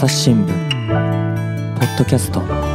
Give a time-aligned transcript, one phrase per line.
[0.00, 2.69] 朝日新聞ポッドキャスト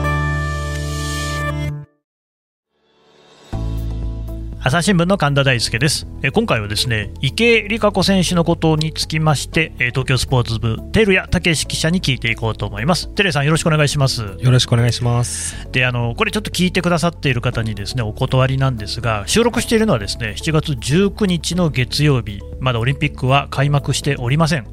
[4.67, 6.07] 朝日新聞の神田大輔です。
[6.23, 13.07] え今回はですね池江璃花子選手のことにつきましてえ東京スポーツ部照屋武史記者に聞いていこうと思います。
[13.09, 14.23] 照屋さんよろしくお願いします。
[14.23, 15.69] よろしくお願いします。
[15.71, 24.65] であのこれちょっと聞いてくださっている方にですねお断りなんですが収録しているのはですね7月19日の月曜日まだオリンピックは開幕しておりません。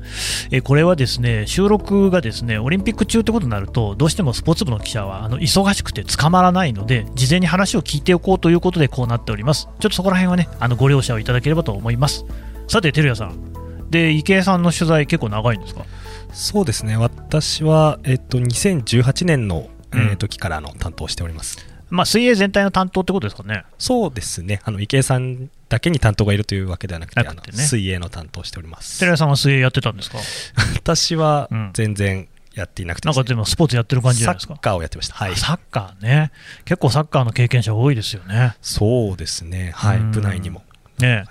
[0.52, 12.24] えこれはですね収録がですねオリンピック中ってことになるとどうしてもスポーツ部の記者はあの忙しくて捕まらないので事前に話を聞いておこうということでこうなっておりますちょっとそこら辺はねあのご了承いただければと思います。
[12.68, 13.52] さて照屋さん。
[13.90, 15.84] で池江さんの取材結構長いんですか？
[16.32, 16.96] そうですね。
[16.96, 21.58] 私は、えっと、2018年の、えうんー時からの担当をしております、
[21.90, 23.64] まあ水泳全体の担当ってことですかね。
[23.76, 24.60] そうですね。
[24.64, 27.58] あの池江さんだけに担当がいるというわけではなくてね。
[27.58, 28.98] 水泳の担当をしております。
[29.00, 30.18] 照屋さんは水泳やってたんですか？
[30.76, 31.70] 私はうん。
[31.74, 34.54] 全然やっていなくてなんかでもスポーツやってる感じじゃないですか。
[34.54, 35.14] サッカーをやってました。
[35.14, 35.36] はい。
[35.36, 36.32] サッカーね、
[36.64, 38.56] 結構サッカーの経験者多いですよね。
[38.60, 39.72] そうですね。
[39.74, 39.98] はい。
[39.98, 40.10] うん。
[40.10, 40.62] 部内にも。
[40.98, 41.24] ね。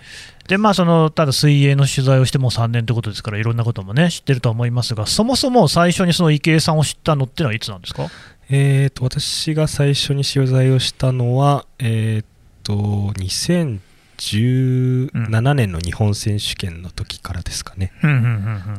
[0.48, 8.08] でまあ、そのただ水泳の取材をしてもう3年ということですから、いろんなこともね知ってるとは思いますが、そもそも最初にその池江さんを知ったのってのはいつなんですか？
[8.50, 12.26] えー、と私が最初に取材をしたのは、えー、
[12.64, 12.74] と
[13.18, 17.94] 2017年の日本選手権の時からですかね、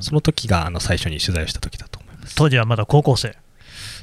[0.01, 1.89] その時があの最初に取材をした時だ。
[2.37, 3.37] 当時はまだ高校生、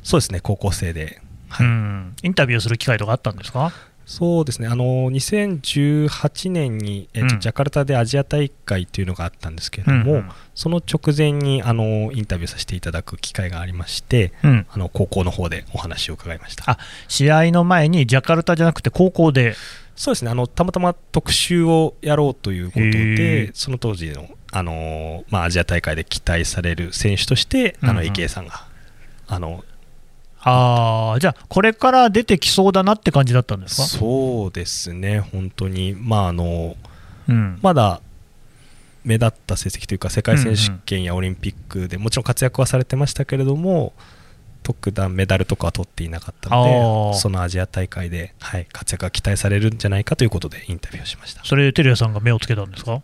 [0.04, 1.22] そうですね、高校生で。
[1.50, 1.68] はい。
[1.68, 3.72] うん、インタビューする機会とかあったんですか？
[4.06, 7.40] そうですね、あの2018年に、えーとうん。
[7.42, 10.30] ジャカルタでアジア大会というのがあったんですけれども、うんうん。
[10.56, 14.66] その直前にあのインタビューさせていただく機会がありまして、うん。
[14.72, 16.64] あの高校の方でお話を伺いました。
[16.72, 19.56] あ試合の前にジャカルタじゃなくて高校で、
[19.96, 20.32] そうですね。
[20.32, 27.96] あのたまたま特集をやろうということでその当時の、あのまあ、アジア大会で期待される選手として、あうんうん。
[27.98, 28.66] の池江さんが
[29.28, 29.64] あの
[30.42, 35.96] あーじゃあ、これから出てきそうだなって感じだったんですか、そうですね本当に。
[35.98, 36.76] まああの
[37.28, 37.60] うん。
[37.62, 38.02] まだ
[39.04, 43.94] 目立った成績というか世界選手権やオリンピックでもちろん活躍はされてましたけれども
[44.62, 51.44] 特段メダルとかは取っていなかったのでそのアジア大会で、はい、活躍が期待されるんじゃないかということでインタビューをしました。
[51.46, 53.02] それ、照屋さんが目をつけたんですか？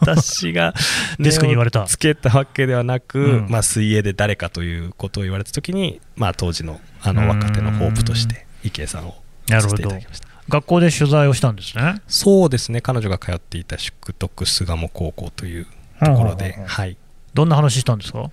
[0.00, 0.74] 私が
[1.18, 1.84] デスクに言われた。
[1.84, 3.46] つけたわけではなく、うん。
[3.48, 7.16] まあ、水泳で誰かということを言われた時に、まあ、当時のあうん。
[7.16, 9.16] の若手のホープとして池江さんを
[9.48, 10.28] させていただきました。
[10.48, 12.00] 学校で取材をしたんですね。
[12.06, 12.80] そうですね。
[12.80, 15.66] 彼女が通っていた淑徳巣鴨高校という
[16.04, 16.96] ところで、うんうんうんはい、い
[17.34, 18.30] どんな話したんですか？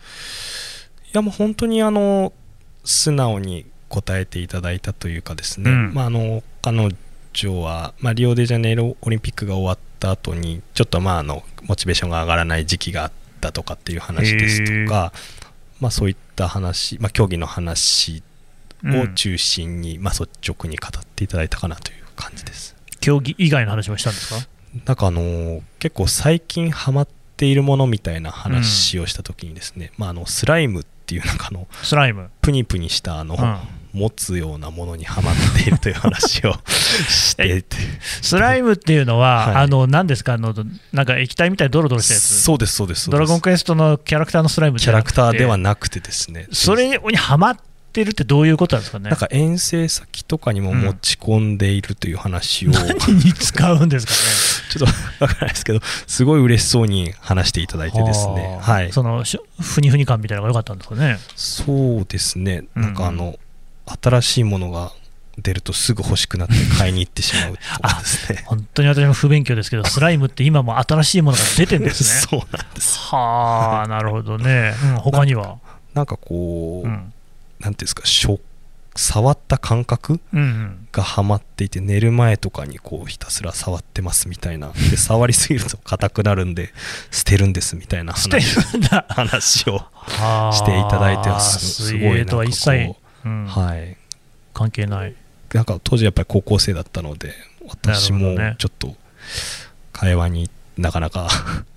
[1.11, 2.33] やもう本当にあの
[2.83, 5.93] 素直に答えていただいたというかですね、うん。
[5.93, 6.89] まあ、あの彼
[7.33, 15.13] 女は、まあ、リオデジャネイロオリンピックが終わった後にちょっとまああのモチベーションが上がらない時期があったとかっていう話ですとか、
[15.79, 18.21] まあ、そういった話、まあ、競技の話
[18.83, 22.75] を中心に、まあ、率直に語っていただいたかなという感じです。
[22.99, 24.47] 競技以外の話もしたんですか？
[24.85, 32.29] なんかあのー結構最近ハマっているものみたいな話をした時にですね、まあ、あのスライムっていうなんかあのスライム。
[32.41, 33.57] プニプニしたあの、うん
[33.93, 37.63] 持つようなものにはまっているという話を して
[38.21, 39.55] スライムっていうのは、はい。
[39.63, 40.33] あの何ですか？
[40.33, 40.53] あの、
[40.91, 43.11] なんか液体みたいにドロドロしたやつ、そうですそうですそうです。
[43.11, 46.47] ドラゴンクエストのキャラクターのスライムキャラクターではななくてですね。
[46.51, 47.57] それにはまっ
[47.91, 49.09] てるってどういうことなんですかね？
[49.09, 54.17] なんか遠征先とかにも持ち込んでいるという話を、ちょ何に使うんですかね？
[54.75, 54.85] っと
[55.23, 58.57] わからないですけどすごい嬉しそうに話していただいてですね。
[58.61, 58.71] はあ。
[58.73, 58.91] はい。
[58.91, 61.17] そのしふにふに感みたいなのが良かったんですかね？
[61.35, 63.37] そうですね、うんなんかあの、
[63.85, 64.91] 新しいものが
[65.37, 68.43] 出るとすぐ欲しくなって買いに行ってしまうとかですね。
[68.47, 72.09] 本当に私も不勉強ですけど、スライムって今も新しいものが出てるんですね。
[72.29, 72.99] そうなんです。
[72.99, 74.73] はあ、なるほどね。
[74.83, 75.57] うん、他には？
[75.93, 76.91] なんかこう、うん。
[76.93, 78.39] なんていうんですか、触
[78.95, 80.19] 触った感覚。
[80.91, 84.71] がハマっていて、寝る前とかにこうひたすら触ってますみたいな。
[84.91, 86.71] で、触りすぎると硬くなるんで、
[87.09, 88.39] 捨てるんですみたいな捨て
[89.09, 93.45] 話をはあしていただいてはすごいなんかこ泳とは一切、う、うん。
[93.47, 93.97] はい。
[94.53, 95.15] 関係ない。
[95.53, 97.33] なんか当時やっぱり高校生だったので、
[97.67, 98.95] 私もちょっと
[99.91, 101.29] 会話になかなか。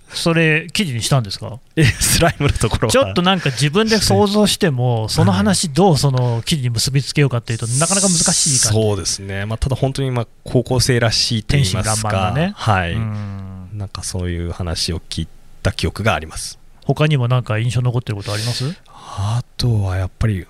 [0.09, 1.59] それ、記事にしたんですか？
[1.77, 2.93] えスライムのところは。
[2.93, 8.79] ちょっとなんか自分で想像しても、その話、どうその記事に結びつけようかっていうと、なかなか難しい感じ。
[8.79, 12.53] そうですね、まあ、ただ本当にまあ高校生らしいと言いますか、ね。
[12.57, 13.69] はい、うん。
[13.75, 15.29] なんかそういう話を聞い
[15.63, 16.59] た記憶があります。
[16.85, 18.75] 他にもなんか印象に残ってることあります？
[18.89, 20.47] あとはやっぱり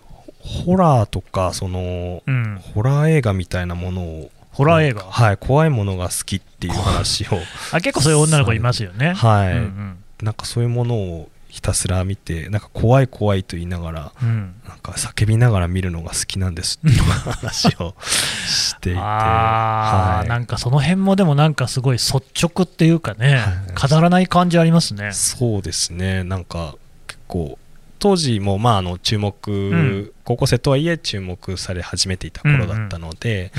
[0.64, 2.60] ホラーとかその、うん。
[2.75, 5.02] ホラー映画みたいなものをホラー映画？
[5.02, 7.38] はい怖いものが好きっていう話を
[7.72, 9.12] あ結構そういう女の子いますよね。
[9.12, 17.94] はい、うんうんなんかそういうものをひたすら見てなんか怖い怖いと言いながらうんなんか叫びながら見るのが好きなんですっていう話を
[18.49, 25.12] していて、あーはいなんかその辺もでもなんかすごい率直っていうかね、はい飾らない感じありますね。
[25.12, 26.76] そうですねなんか
[27.06, 27.58] 結構
[28.06, 30.12] 当時もまああの注目、ん。
[30.23, 33.50] 高校生とはいえ注目され始めていた頃だったので、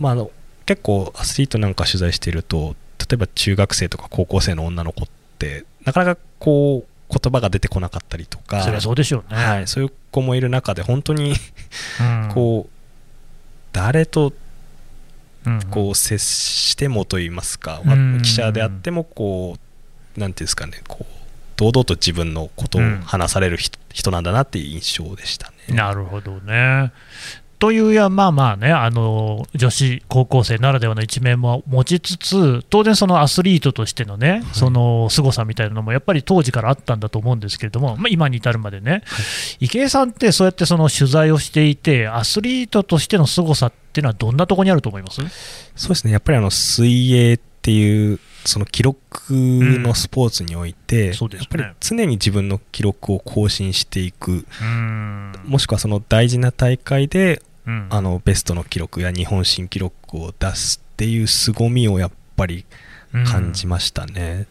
[0.00, 0.32] まあ、あの
[0.66, 5.08] 結構アスリートなんか取材していると例えば中学生とか高校生の女の子っ
[5.38, 9.36] てなかなかこう言葉が出てこなかったりとかそりゃそうでしょうね。
[9.36, 11.30] はい、そういう子もいる中で本当に
[12.00, 12.30] うん。
[12.34, 12.70] こう、
[13.72, 14.32] 誰と
[15.46, 18.20] うんこう接してもといいますか、うん。
[18.22, 19.56] 記者であってもこ
[20.16, 21.19] うなんていうんですかねこう
[21.60, 25.76] 堂々と自分のことを話される人,、人なんだなっていう印象でしたね。
[25.76, 26.90] なるほどね。
[27.58, 39.02] というや、まあまあね、あの女子高校生ならではの一面も持ちつつ、当然、そのアスリートとしてのね、その凄さみたいなのも、やっぱり当時からあったんだと思うんですけれども、まあ、今に至るまでね、
[39.58, 45.20] 池江さんってそうやってその取材をしていて、アスリートとしての凄さっていうのは、どんなところにあると思います？
[45.76, 46.12] そうですね。
[46.14, 51.28] やっぱりあの水泳っていうその記録のスポーツにおいて、うん。
[51.28, 51.38] ね。
[51.38, 54.46] やっぱり常に自分の記録を更新していく。
[54.62, 55.32] うん。
[55.44, 57.86] もしくはその大事な大会でうん。
[57.90, 62.64] あのベストの記録や日本新記録を出すっていう凄みをやっぱり
[63.26, 64.46] 感じましたね。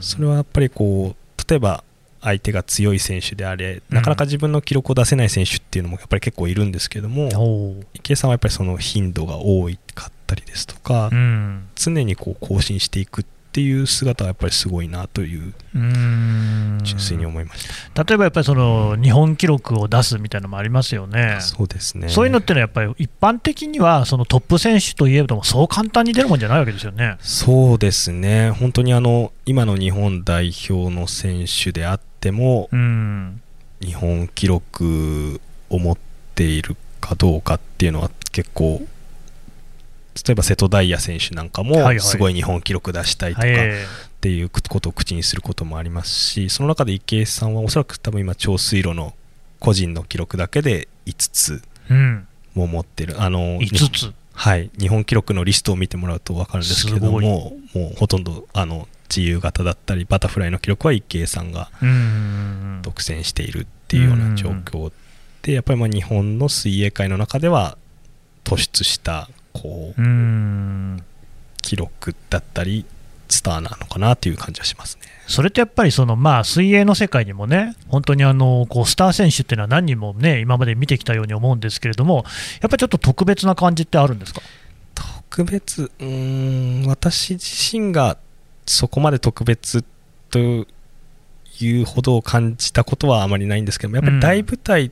[0.00, 1.82] それはやっぱりこう例えば
[2.20, 7.86] 相手が強い選手であれなかなか自分の記録を出せない選手っていうのもやっぱり結構いるんですけども、おう。
[7.94, 11.68] 池江さんはやっぱりその頻度が多かったりですとか、うん。
[11.74, 16.80] 常にこう更新していくっていう姿はやっぱりすごいなといううん。
[16.82, 21.38] 純粋に思いました、例えばやっぱりその日本記録を出すみたいなのもありますよね。
[21.40, 22.08] そうですね。
[22.08, 27.18] そういうのってのはやっぱり一般的にはそのトップ選手といえどもそう簡単に出るもんじゃないわけですよね。
[27.20, 28.50] そうですね。
[28.50, 33.40] 本当にあの今の日本代表の選手であってもうん、
[33.80, 35.98] 日本記録を持っ
[36.34, 38.80] ているかどうかっていうのは結構
[40.26, 43.86] 例えば瀬戸大也選手なんかもすごい日本記録出したいとかっえ
[44.20, 49.14] ていうことを口にすることもありますしその中で池江さんはおそらく多分今長水路の
[49.58, 51.62] 個人の記録だけで5つ
[52.54, 53.20] も持ってる。
[53.22, 54.12] あの5つ。
[54.34, 62.80] はい、日本記録のリストを見てもらうと分かるんですけれどもすもうほとんどあの自由形だったりバタフライの記録は池江さんがうん。
[62.82, 64.90] 独占しているっていうような状況
[65.42, 67.76] でやっぱりまあ日本の水泳界の中では
[68.44, 71.02] 突出したこううん
[71.60, 72.84] 記録だったり
[73.28, 75.02] スターなのかなという感じはしますね。
[75.26, 82.24] それってやっぱりその、まあ、水泳の世界にもね、本当にあのこうスター選手っていうのは何人もね、今まで見てきたように思うんですけれども、
[82.60, 84.42] やっぱりちょっと特別な感じってあるんですか？
[85.30, 88.18] 特別うーん私自身が
[88.66, 89.82] そこまで特別
[90.30, 90.66] とい
[91.80, 94.90] うほど感じたことはあまりないんですけどもやっぱり大舞台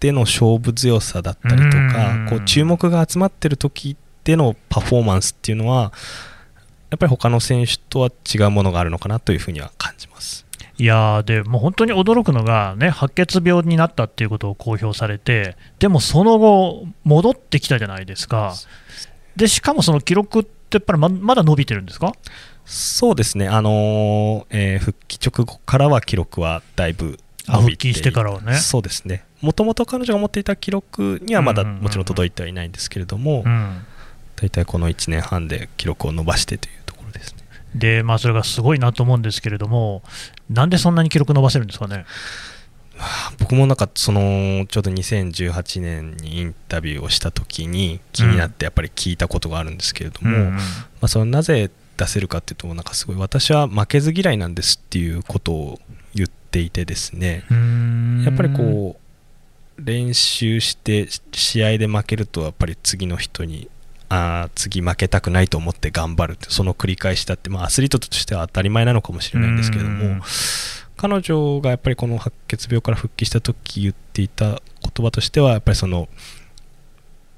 [0.00, 2.26] での勝負強さだったりとか、うん。
[2.28, 5.92] こう注目が集まってる時でのパフォーマンスっていうのは
[6.90, 10.46] やっぱり他の選手とは違うものがあるのかなというふうには感じます。
[10.80, 18.54] いやーでもう本当に驚くのが、ね、白血病になったっていうことを公表されて、でもその後、戻ってきたじゃないですか、
[19.34, 22.12] でしかもその記録ってやっぱりままだ伸びてるんですか？
[22.64, 28.54] そうですね、あのーえー復帰直後からは記録はだいぶあ伸びて復帰してからはね。
[28.54, 33.86] そうですね、もともと彼女が持っていた記録にはまだもちろん届いてはいないんですけれども、うん
[34.40, 37.42] 大体この1年半で記録を伸ばしてというところですね。
[37.74, 40.04] でまあ、それがすごいなと思うんですけれども、
[40.48, 42.04] なんでそんなに記録伸ばせるんですかね？
[43.40, 50.60] 僕もなんかそのちょうど2018年にインタビューをした時に気になってやっぱり聞いたことがあるんですけれども、うんうんま
[51.02, 55.80] あ、そのなぜ出せるかっていうとなんかすごい私は負けず嫌いなんですっていうことを
[56.14, 57.44] 言っていてですね
[58.24, 59.07] やっぱりこう
[59.78, 63.70] 練習して試合で負けるとやっぱり次の人に
[64.08, 70.24] あー次負けたくないと思って頑張るってその繰り返しだって、まあ、アスリートとしては当たり前なのかもしれないんですけれどうんも
[70.96, 74.46] 彼女がやっぱりこの白血病から復帰した時言っていた
[74.82, 76.08] 言葉としてはやっぱりその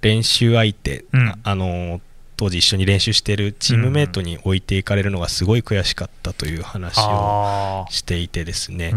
[0.01, 1.35] 練習相手、うん。
[1.43, 2.01] あの
[2.39, 8.95] 当時一緒に練習しているチームメイトに置いていかれるのがすごい悔しかったという話をしていてですね、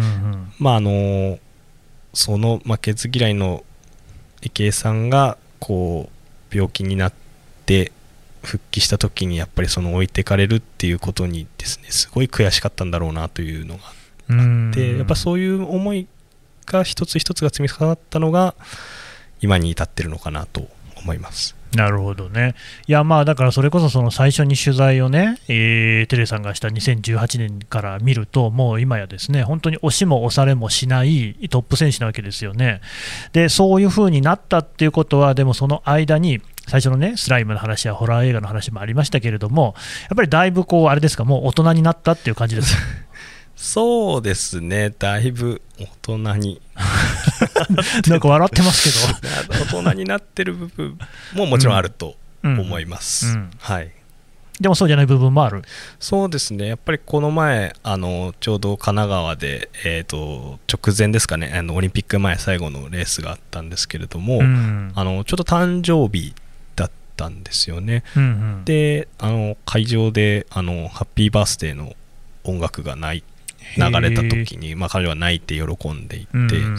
[0.60, 1.40] まああの
[2.14, 3.64] その負けず嫌いの
[4.42, 6.10] 池江さんがこ
[6.52, 7.14] う病気になっ
[7.66, 7.92] て
[8.44, 13.84] 復帰した時にやっぱりその置いてかれるっていうことにですねすごい悔しかったんだろうなというのが
[14.30, 16.08] うんあってやっぱそういう思い
[16.66, 18.54] が一つ一つが積み重なったのが
[19.42, 20.68] 今に至ってるのかなと
[21.04, 21.56] 思います。
[21.76, 22.54] なるほどね。
[22.88, 32.82] いや、まあ、だからそれこそその最初に取材をね、えーテレさんがした2018年から見ると、もう今やですね、本当に押しも押されもしないトップ選手なわけですよね。
[33.32, 42.78] で、そういう風になったっていうことは、でもその間に、最初のね、スライムの話やホラー映画の話もありましたけれども、やっぱりだいぶこう、あれですか、もう大人になったっていう感じです。
[43.56, 45.86] そうですね、だいぶ大
[46.18, 46.62] 人に、
[48.08, 49.66] なんか笑ってますけど。
[49.66, 50.98] 大人になってる部分
[51.34, 52.60] ももちろんあるとうん。
[52.60, 53.28] 思います。
[53.28, 53.52] うん。
[53.60, 53.92] はい。
[54.60, 55.64] でもそうじゃない部分もある。
[56.00, 61.52] そうですね、やっぱりこの前、あのちょうど神奈川で、えー、と直前ですかね。
[61.56, 64.92] あの、オリンピック前最後のレースがあったんですけれども、うん。
[64.94, 66.34] あのちょうど誕生日
[66.76, 68.04] だったんですよね。
[68.16, 68.26] うんう
[68.62, 68.66] ん。
[68.66, 71.96] で、あの会場であのハッピーバースデーの
[72.44, 73.24] 音楽がない
[73.78, 76.78] 流れた時に、まあ、彼女は泣いて喜んでいて、うん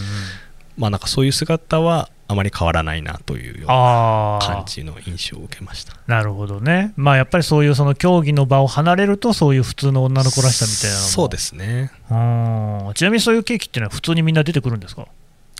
[0.77, 5.93] まあ、なんかそういう姿はあまり変わらないなというような感じの印象を受けました。
[6.07, 11.91] なるほどね、まあ、やっぱりそういうその競技の場を離れると、そういう普通の女の子らしさみたいなそうですね。
[12.09, 15.07] うんちなみにそういうケーキっていうのは、普通にみんな出てくるんですか？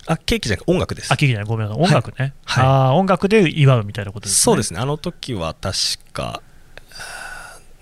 [0.07, 1.13] あ、ケーキじゃなくて音楽です。
[1.13, 1.17] あ、。
[1.17, 2.65] ケーキじゃない、ごめんなさい、音楽ね、はい。
[2.65, 4.35] あー音楽で祝うみたいなことですね。
[4.43, 5.77] そうですね、あの時は確
[6.13, 6.41] か、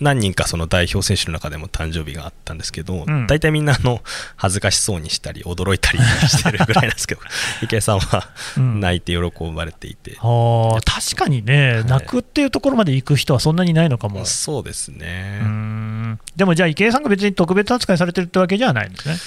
[0.03, 4.01] 何人かその代表選手の中でも誕生日があったんですけど、うん大体みんなあの
[4.36, 7.22] 恥ずかしそうにしたり、驚いたりしてるぐらいなんですけど、
[7.63, 14.25] 池江さんはうん泣いて喜ばれていて、あー確かにね、はい泣くっていうところまで行く人はそんなにいないのかも。
[14.25, 15.39] そうですうね。
[15.39, 19.17] んでもじゃあ、池江さんが別に特別扱いされてるってわけじゃないんですね。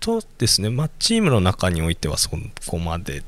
[0.00, 3.22] とですね、まあ、チームの中においてはそこまで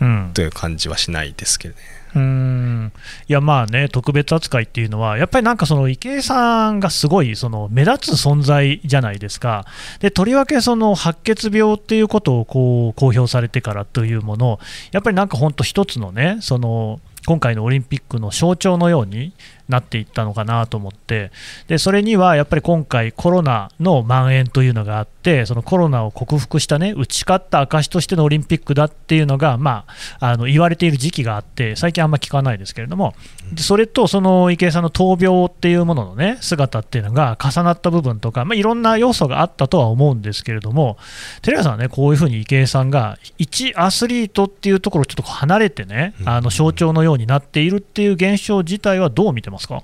[0.00, 1.80] うんという感じはしないですけどね。
[1.82, 2.92] ううん。
[3.28, 9.66] いやまあね、特別扱いっていうのは、やっぱりなんかその池江さんがすごいその目立つ存在じゃないですか、
[10.00, 14.58] でとりわけその白血病っていうことをこう公表されてからというもの、
[14.92, 19.34] やっぱりなんか本当、一つのね、その今回のオリンピックの象徴のように
[19.68, 21.30] なっていったのかなと思って、
[21.66, 29.84] でそれにはやっぱり今回、コロナの蔓延というのがあって、そのコロナを克服したね、打ち勝った証としてのオリンピックだっていうのが、ま
[30.20, 33.14] あ、あの言われている時期があって、最近あんま聞かないですけれども、
[33.52, 40.96] でそれとその池江さんの闘病っていうもののね、姿っていうのが重なった部分とか、まあ、いろんな要素があったとは思うんですけれども、
[41.42, 46.28] テレ朝さんはね、こういうふうに池江さんが、一アスリートっていうところをちょっと離れてね、うん。
[46.28, 49.57] あの象徴のようになっているっていう現象自体はどう見てます？
[49.66, 49.82] か？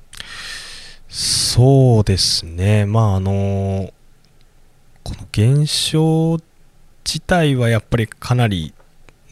[1.08, 3.92] そうですね、まああの
[5.02, 6.38] この現象
[7.04, 8.72] 自体はやっぱりかなり、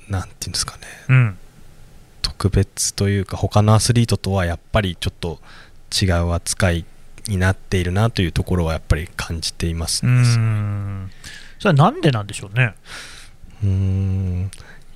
[0.09, 1.39] なんていうんですかね、うん、
[2.21, 5.41] 特別というか、他のアスリートとはやっぱりちょっと
[5.91, 6.85] 違う扱い
[7.29, 10.21] になっているなというところはやっぱり感じていますうね。
[10.21, 11.11] ん。
[11.59, 12.75] それはなんでなんでしょうね？
[13.63, 14.51] うーん。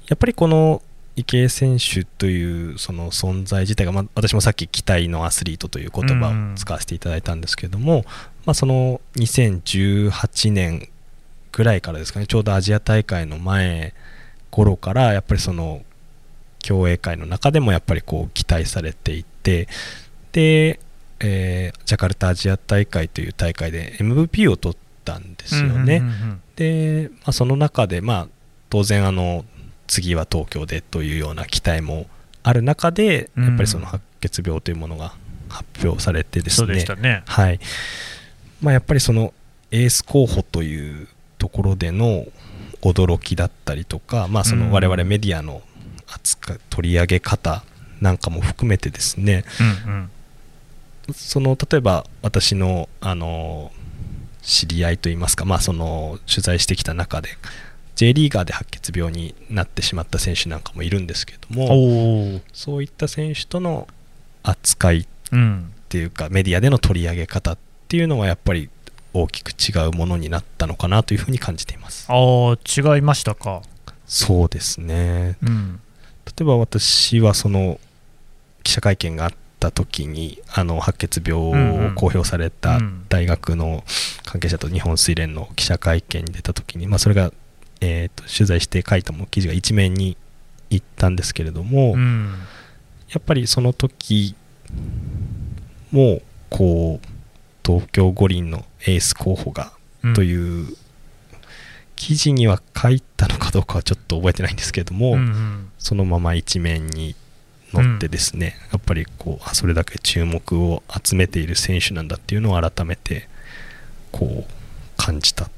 [0.09, 0.83] やっぱりこの
[1.17, 8.05] 池江選手というその存在自体が、まあ、私もさっき期待のアスリートという言葉を使わせていただいたんですけども、
[8.45, 10.89] まあ、その2018年
[11.53, 13.95] ぐらいからですかねちょうどアジア大会の前
[14.51, 15.83] 頃からやっぱりその
[16.59, 19.69] 競泳界の中でもやっぱりこう期待されていて
[20.33, 20.81] で、
[21.21, 26.03] えージャカルタアジア大会という大会で MVP を取ったんですよね。
[26.57, 28.29] で、まあ、その中で、まあ、
[28.69, 29.45] 当然あの
[29.87, 32.07] 次は東京でというような期待も
[32.43, 33.45] ある中で、うん。
[33.45, 35.15] やっぱりその白血病というものが
[35.49, 37.23] 発表されてですね。
[37.27, 37.61] はい。
[38.61, 39.33] まあ、やっぱりその
[39.71, 42.25] エース候補というところでの
[42.83, 44.69] 驚きだったりとか、まあ、そうん。
[44.69, 45.63] の我々メディアの
[46.07, 47.65] 扱い取り上げ方
[48.01, 49.45] なんかも含めてですね。
[49.87, 50.11] うんうん。
[51.15, 53.73] その例えば私のあの
[54.43, 57.31] 知り合いといいますか、まあ、その取材してきた中で
[57.97, 63.89] J リーガーで白血病になってしまった選手なんかもいるんですけどもそういった選手との
[64.43, 68.69] 扱いっうんていうかメディアでの取り上げ方っていうのはやっぱり
[69.15, 72.07] 大きく違うものになったのかなというふうに感じています。
[72.09, 73.63] あー違いましたか。
[74.07, 75.39] そうですね。
[75.43, 75.81] うん。
[76.27, 77.81] 例えば私はその
[78.63, 83.07] 記者会見があった時にあの白血病を公表されたうん。
[83.09, 83.85] 大学の
[84.25, 87.33] 関係者と日本水連の記者会見に出た時に、まあ、それが、
[87.81, 90.17] えーと取材して書いたも記事が一面に
[90.71, 92.35] 行ったんですけれども、やうん。
[93.19, 94.35] っぱりその時
[95.93, 97.07] もこう
[97.65, 100.77] 東京五輪のエース候補がうんという
[101.97, 105.71] 記事には書いたのかどうかはちょっと覚えてないんですけれども、うんうん。
[105.79, 107.15] そのまま一面に
[107.73, 113.29] 載ってですね、やっぱりこうあそれだけ注目を集めている選手なんだっていうのを改めて
[114.13, 114.53] こう
[114.97, 115.49] 感じた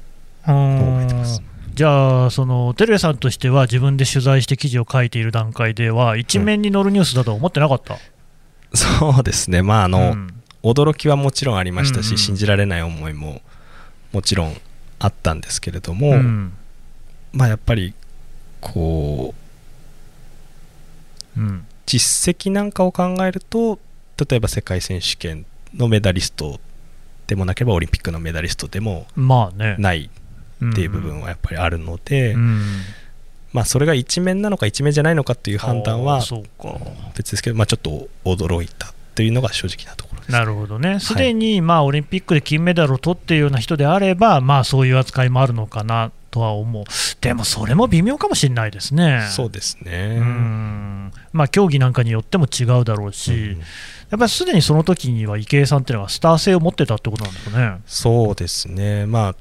[0.43, 1.41] あのを覚えてます。
[1.41, 1.43] ー
[1.79, 7.97] じゃあ、その照屋さんとしては、自分で取材して記事を書いている段階では、一面に載るニュースだとは思ってなかった、
[8.73, 10.33] そうですね、まああの、うん。
[10.61, 12.17] 驚きはもちろんありましたし、うんうん。
[12.17, 13.41] 信じられない思いも
[14.11, 14.57] もちろん
[14.99, 16.51] あったんですけれども、うん。
[17.31, 17.93] まあやっぱり
[18.59, 19.33] こ
[21.37, 21.65] ううん。
[21.85, 23.79] 実績なんかを考えると
[24.29, 26.59] 例えば世界選手権のメダリスト
[27.27, 30.09] でもなければオリンピックのメダリストでもまあね、ない
[30.63, 32.61] っていう部分はやっぱりあるので、うん
[33.51, 36.21] まあそれが一面なのか一面じゃないのかっていう判断あは
[37.15, 40.31] 別ですけど、まあ、ちょっと驚いたというのが正直なところです。
[40.31, 46.83] なるほどね、すでにまあオリンピックで金メダルを取っているような人であれば、まあ、そういう扱いもあるのかなとは思う、
[47.21, 49.27] でもそれも微妙かもしれないですね。
[49.31, 50.19] そうですうね。
[50.19, 53.61] んまあ、競技なんかによっても違うだろうし、うん
[54.09, 57.79] やっぱりすでにその時には池江さんっていうのはスター性を持ってたってことなんですかね。
[57.85, 59.35] そうですね、まあ、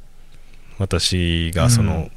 [0.79, 2.11] 私がそうのん。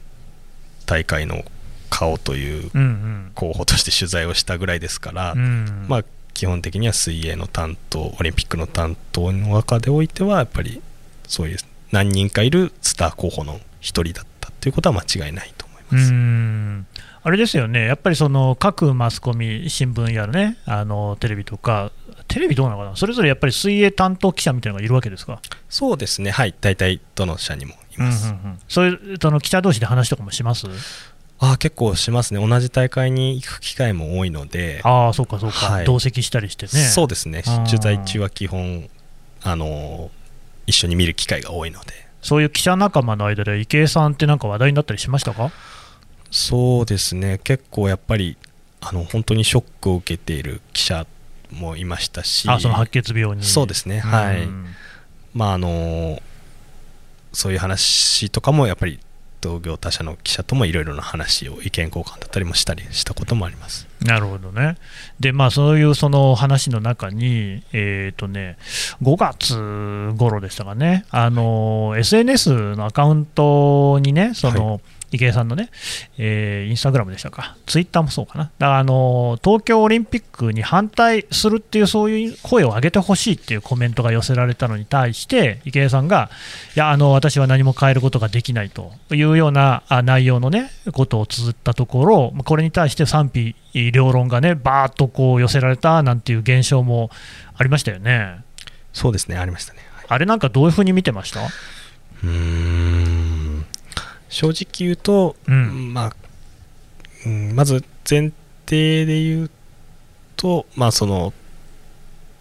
[0.87, 1.45] 大会の
[1.89, 6.03] 顔といううん候補として取材をしたぐらいですから、まあ、
[6.33, 10.81] 基本的には水泳の担当、オリンピックの担当の中でおいては、やっぱり
[11.27, 11.57] そういう
[11.91, 16.11] 何人かいるスター候補の一人だったということは間違いないと思いまうす。
[16.11, 16.87] ん。
[17.23, 21.91] あれですよね、やっぱりその各マスコミ、新聞やね、あのテレビとか、
[22.27, 25.39] テレビどうなのかな、それぞれやっぱり水泳担当記者みたいなのがいるわけですか、
[25.69, 28.29] そうですね、はい、大体どの社にもいます。
[28.29, 28.59] うんうんうん。
[28.67, 30.67] そういうその記者同士で話とかもします？
[31.43, 35.85] ああ結構しますね、同じ大会に行く機会も多いので、ああ、そうかそうか、はい。
[35.85, 36.71] 同席したりしてね。
[36.71, 38.87] そうですね、取材中は基本、
[39.41, 40.11] あの
[40.67, 45.51] 一緒に見る機会が多いので、そういう記者仲間の間で、池江さんってなんか話題になったりしましたか？
[46.29, 48.37] そうですね、結構やっぱり、
[48.79, 51.07] あの本当にショックを受けている記者
[51.49, 53.43] もいましたし、あその白血病に。
[53.43, 53.99] そうですね。
[53.99, 54.43] はい。
[54.43, 54.67] うん。
[55.33, 56.21] まああの
[57.33, 58.99] そういう話とかもやっぱり
[59.41, 63.87] 同業他社の記者ともいろいろな話を意見交換だったりもしたりしたこともあります。
[64.01, 64.77] なるほどね。
[65.19, 68.57] で、まあ、そういうその話の中に、えっ、とね、
[69.01, 74.79] 5月頃でしたかね、あの、SNS のアカウントにね、その、
[75.11, 75.69] 池江さんのね、
[76.17, 86.29] えーインスタグラムでしたか、ツイッターもそうかな、だからあの東京オリンピックに反対するっていう、そういう声を上げてほしいっていうコメントが寄せられたのに対して、池江さんが、
[86.75, 93.55] いや、あの私は何も変えることができないというようなあ内容のね、ことを綴ったところ、これに対して賛否
[93.91, 97.09] 両論がね、バーっとこう寄せられたなんていう現象も
[97.57, 98.37] ありましたよね。
[98.93, 99.79] そうですね、ありましたね。
[99.93, 100.05] はい。
[100.07, 101.41] あれなんかどういうふうに見てました？
[101.43, 103.50] うーん
[104.31, 105.93] 正直言うと、うん。
[105.93, 106.15] まあ、
[107.25, 108.31] うんまず前
[108.65, 109.51] 提で言う
[110.37, 111.33] と、まあ、その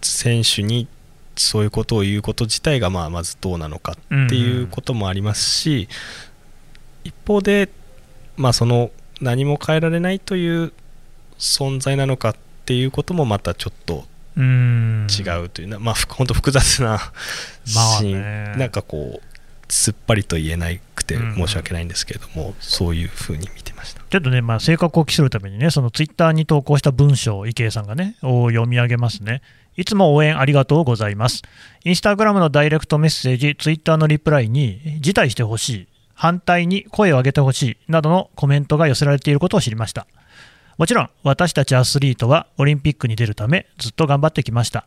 [0.00, 0.88] 選手に
[1.37, 5.88] そういうことを言うこと自体がまあまずどうなのかっていうこともありますし、
[7.05, 7.68] 一方で、
[8.37, 10.72] まあ、その何も変えられないという
[11.38, 14.05] 存在なのかっていうこともまたちょっと
[14.37, 15.07] うん。
[15.11, 16.98] 違うというな、まあ、ふ本当複雑な
[17.64, 24.02] シまあーン、ねなんかこうすっぱりと言えなくてうん申し訳ないんですけれども、そういうふうに見てました。
[24.08, 29.42] ちょっとね、まあ、正確を期するためにね、そのツイッターに投稿した文章を池江さんがね、を読み上げますね。
[29.76, 31.42] いつも応援ありがとうございます。
[31.84, 40.06] インスタグラムのダイレクトメッセージ、ツイッターのリプライに、辞退してほしい、反対に声を上げてほしいなどのコメントが寄せられていることを知りました。
[40.76, 44.86] もちろん、私たちアスリートはオリンピックに出るため、ずっと頑張ってきました。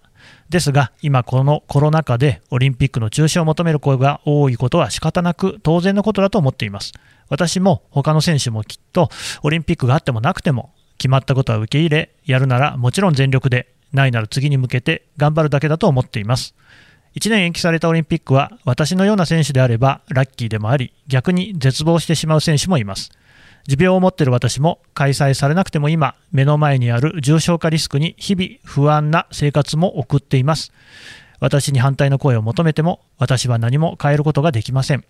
[0.50, 6.94] ですが、今このコロナ禍でオリンピックの中止を求める声が多いことは仕方なく当然のことだと思っています。
[7.30, 9.10] 私も他の選手もきっと
[9.42, 16.56] オリンピックがあってもなくても決まったことは受け入れ、やるならもちろん全力で、ないなら次に向けて頑張るだけだと思っています。
[17.16, 23.12] 1年延期されたオリンピックは私のような選手であればラッキーでもあり、逆に絶望してしまう選手もいます。
[23.68, 30.74] 持病を持っている私も開催されなくても今、目の前にある重症化リスクに日々不安な生活も送っています。
[31.40, 35.06] 私に反対の声を求めても私は何も変えることができません。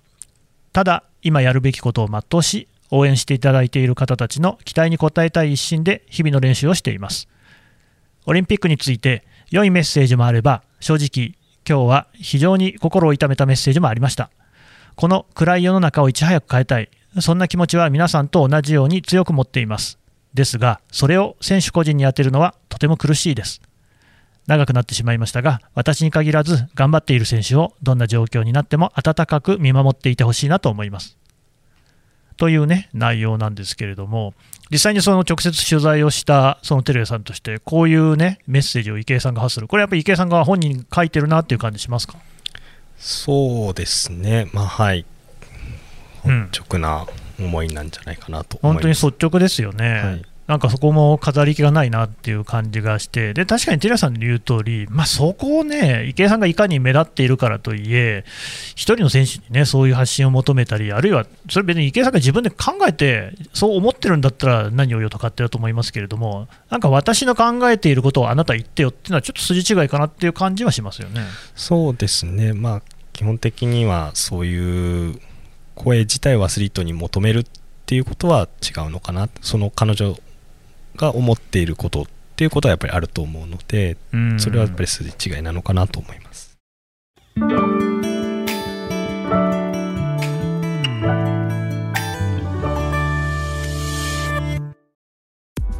[0.71, 7.27] ただ、今やるべきことを全うし、応援していただいている方たちの期待に応えたい一心で日々の練習をしています。
[8.25, 11.35] オリンピックについて良いメッセージもあれば、正直、
[11.67, 14.29] 今日は非常に心を痛めたメッセージもありました。
[14.95, 19.99] この暗い世の中をいち早く変えたい、そんな気持ちは皆さんと同じように強く持っています。
[20.33, 23.61] ですが、それを選手個人に当てるのはとても苦しいです。
[24.47, 31.17] 長くなってしまいましたが、私に限らず頑張っている選手をどんな状況になっても温かく見守っていてほしいなと思います。
[32.35, 34.33] というね、内容なんですけれども、
[34.71, 42.17] 実際にその直接取材をしたそのテレビさんとして、こういうね、メッセージを池江さんが発する、これやっぱり池江さんが本人に書いてるなっていう感じしますか？
[42.97, 45.05] そうですね、まあはい、
[46.25, 47.05] 直な
[47.39, 49.89] 思いなんじゃないかなと本当に率直ですよね。
[50.03, 58.25] はいなんかそこも飾り気がないなっていう感じがして、で確かにティラさんの言う通り、まあ、そこをね、池江さんがいかに目立っているからといえ、
[58.75, 71.21] 一人の選手にね、そういう発信を求めたり、あるいはそれ別に池江さんが自分で考えて、そう思ってるんだったら何を言うと勝手だと思いますけれども、なんか私の考えていることをあなた言ってよっていうのは、ちょっと筋違いかなっていう感じはしますよね。
[71.55, 72.81] そうですね、まあ、
[73.13, 75.21] 基本的にはそういう
[75.83, 77.45] 声自体をアスリートに求めるっ
[77.85, 80.17] ていうことは違うのかな、その彼女
[80.95, 82.05] が思っていることっ
[82.37, 84.39] ていうことはやっぱりあると思うので、うん。
[84.39, 86.57] それはやっぱり筋違いなのかなと思います。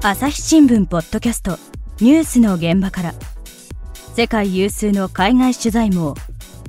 [0.02, 1.58] 朝日新聞ポッドキャスト
[2.02, 3.14] ニュースの現場から。
[4.16, 6.14] 世界有数の海外取材網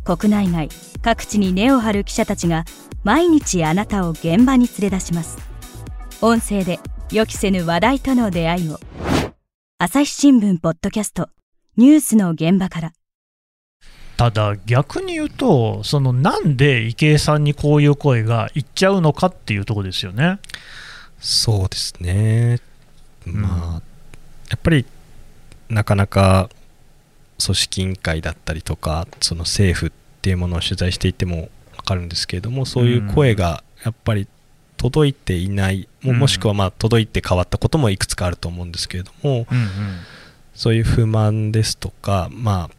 [0.05, 0.68] 国内外
[1.03, 2.64] 各地に根を張る記者たちが
[3.05, 5.37] 毎日あなたを現場に連れ出します。
[6.23, 6.81] 音声で
[7.12, 8.81] 予期せぬ話題との出会いを。
[9.77, 11.29] 朝日新聞ポッドキャスト
[11.77, 12.93] ニュースの現場から。
[14.17, 20.38] ただ逆に言うと、そのなんで池江さんにこういう声がいっちゃうのかっていうところですよね。
[21.21, 22.59] そうですね、
[23.27, 23.31] ん。
[23.31, 23.83] まあ、
[24.49, 24.87] やっぱり
[25.69, 26.49] なかなか
[27.45, 31.51] 組織委員会だったりとか、その政府っていうものを取材していても分
[31.85, 34.27] かるんですけれども、そういう声がやっぱり
[34.77, 39.66] 届いていない、もうんもしくはまあ届いて変わったこともいくつかあると思うんですけれども、うんうん
[40.55, 42.75] そういう不満ですとか、まあ、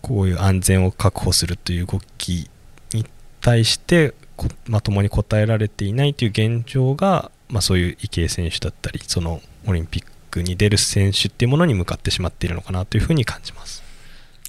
[0.00, 2.48] こういう安全を確保するという動き
[2.92, 3.04] に
[3.40, 13.81] 対してこまともに応えられていないという現状が、まあ、そういう池江選手だったりそのオリンピックに出る選手っていうものに向かってしまっているのかなというふうに感じます。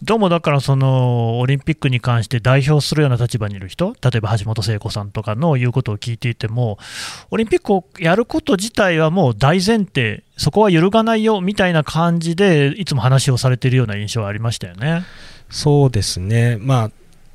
[0.03, 6.77] どうもだからそのオリンピックに関して代表するような立場にいる人、例えば橋本聖子さんとかの言うことを聞いていても、
[7.31, 15.05] オリンピックをやること自体はもう大前提、そこは揺るがないよみたいな感じで、いつも話をされているような印象はありましたよね。
[15.49, 16.91] そうですね、まあ、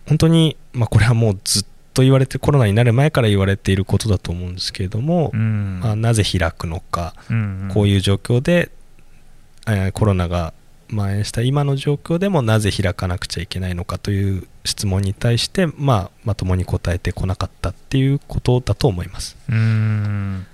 [0.06, 5.80] 本当に、まあ、これはもうずっと言われてコロナになる前から言われていることだと思うんですけれども、うん。
[5.80, 8.70] まあ、なぜ開くのか、うんこういう状況で、
[9.66, 10.52] えーコロナが
[10.90, 19.36] 蔓延した今の状況でもなぜ開かなくちゃいけないのかという質問に対して、まあ、まともに答えてこなかったっていうことだと思います。
[19.48, 20.46] うん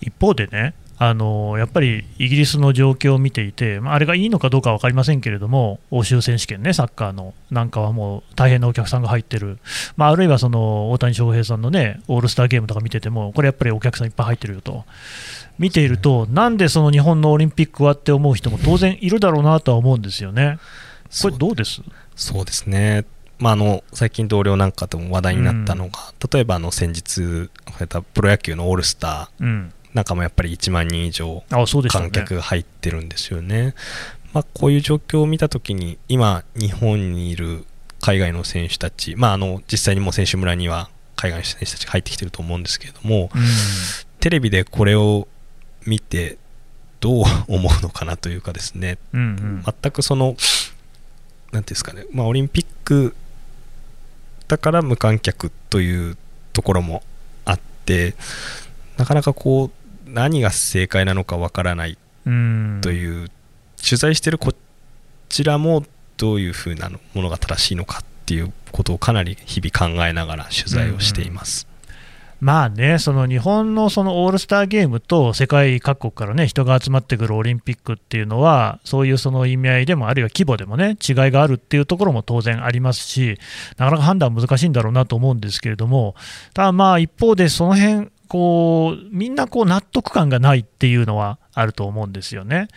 [0.00, 9.58] 一方でね、あのやっぱりイギリスの状況を見ていて、まあ、あれがいいのかどうか分かりませんけれども、欧州選手権ね、サッカーのなんかはもう大変なお客さんが入ってる、
[9.96, 14.84] まあ、あるいはその大谷翔平さんのね、オールスターゲームとか見てても、これやっぱりお客さんいっぱい入ってるよと。
[15.58, 20.58] 見ていると、なんでその日本のオリンピックはって思う人も当然いるだろうなとは思うんですよね。
[21.22, 21.82] これ、どうです？
[22.14, 23.04] そうですね、
[23.38, 27.50] まあ、あの最近同僚なんかでも話題になったのが、例えばあの先日
[28.14, 31.42] プロ野球のオールスタうん、ーなんかもやっぱり1万人以上
[31.88, 33.74] 観客が入ってるんですよね。
[34.34, 37.64] まあ、こういう状況を見たときに、今、日本にいる
[38.02, 43.42] 海外の選手たち、まあ、あの実際にもう選手村には海外の選手たちが入ってきてると思うんですけれども、うん。
[44.20, 45.28] テレビでこれを
[45.86, 46.36] 見て、
[47.00, 49.64] どう思うのかなというかですね、うんうん。
[49.64, 50.38] 全くその、なんてい
[51.58, 53.16] うんですかね、まあ、オリンピック
[54.46, 56.18] だから無観客という
[56.52, 57.02] ところも
[57.46, 58.14] あって、
[58.98, 59.85] なかなかこう、
[60.16, 63.30] 何が正解なのかわからないうんという、
[63.76, 64.54] 取材してるこ
[65.28, 65.84] ちらも
[66.16, 71.68] どういうふうなものが正しいのかっていうことをかなり日々考えながら取材をしています。
[72.40, 83.38] まあね、その日本のそのオールスターゲームと世界各国からね、人が集まってくるオリンピックっていうのは、そういうその意味合いでも、あるいは規模でもね、違いがあるっていうところも当然ありますし、
[83.78, 86.14] なかなか判断難しいんだろうなと思うんですけれども、
[86.52, 92.68] ただまあ一方で、その辺こうみんなこう納得感がないっていうのはあると思うんですよね。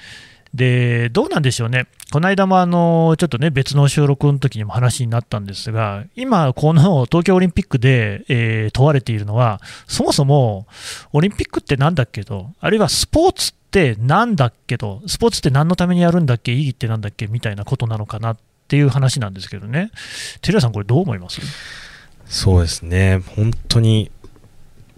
[0.51, 10.65] でどうなんでしょうね、この間もあのちょっとね別の収録の時にも話になったんですが、今、この東京オリンピックで、えー問われているのは、そもそも
[11.13, 19.91] オリンピックってなんだっけと、あるいはスポーツってなんだっけと、スポーツって何のためにやるんだっけ、意義ってなんだっけみたいなことなのかなっていう話なんですけどね、
[20.41, 21.41] テレさん、これどう思います？
[22.25, 24.09] そうですね、本当に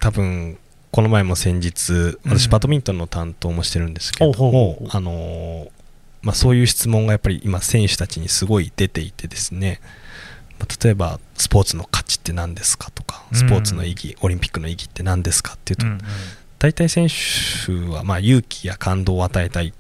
[0.02, 0.58] 多分
[0.92, 2.52] この前も先日、私、うん。
[2.52, 5.70] バドミントンの担当もしてるんですけれどもあのー
[6.22, 9.80] まあ、そういう質問がやっぱり今、選手たちにすごい出ていてですね、
[10.60, 16.00] まあ例えばスポーツの価値って何ですかとか、スポーツの意義、オリンピックの意義って何ですかっていうと、うん
[16.60, 19.74] 大体選手はまあ勇気や感動を与えたい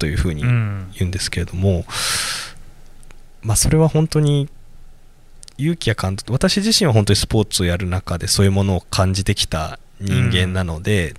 [0.00, 0.90] というふうにうんうん。
[0.98, 1.84] 言うんですけれども、
[3.42, 4.48] まあ、それは本当に
[5.58, 11.14] 勇気や感動私自身は本当にスポーツをやる中でそういうものを感じてきた人間なので、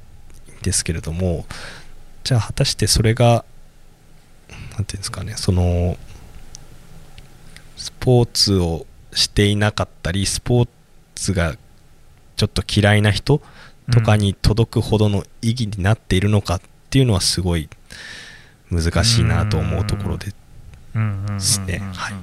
[0.62, 1.46] ですけれども
[2.24, 3.46] じゃあ果たしてそれが
[4.74, 5.98] なんていうんですかねその
[7.76, 10.68] スポーツをしていなかったりスポー
[11.16, 11.56] ツが
[12.36, 13.42] ちょっと嫌いな人
[13.92, 17.70] とかに届くほどの意義になっているのかっていうのはすごい
[18.70, 20.34] 難しいなと思うところでで
[21.40, 21.80] すね。
[21.94, 22.14] はい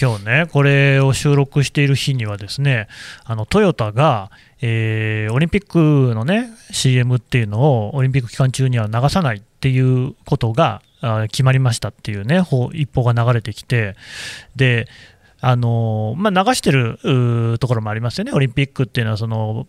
[0.00, 2.88] 今日ね、これを収録している日には、ですね
[3.24, 4.30] あのトヨタが、
[4.60, 10.82] えー、オリンピックのね、CM っていうのをオリンピック期間中には流さないっていうことが
[11.30, 13.94] 決まりましたっていうね、一報が流れてきて、
[14.56, 14.88] で
[15.40, 19.66] あのまあ、流してるところもありますよね、オリンピックっていうのはその、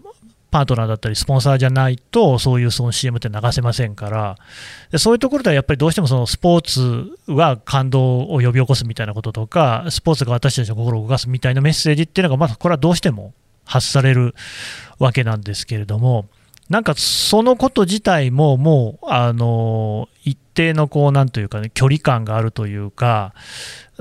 [0.56, 4.38] パートナーだったり、スポンサーじゃないと、そういうその CM って流せませんから。
[4.89, 13.34] で、そういうところではやっぱりどうしてもそのスポーツは感動を呼び起こすみたいなこととか、スポーツが私たちの心を動かすみたいなメッセージっていうのが、まずこれはどうしても
[13.65, 14.34] 発される
[14.98, 16.28] わけなんですけれども、
[16.70, 23.34] なんかそのこと自体ももう、あの一定のこう、なんというかね、距離感があるというか、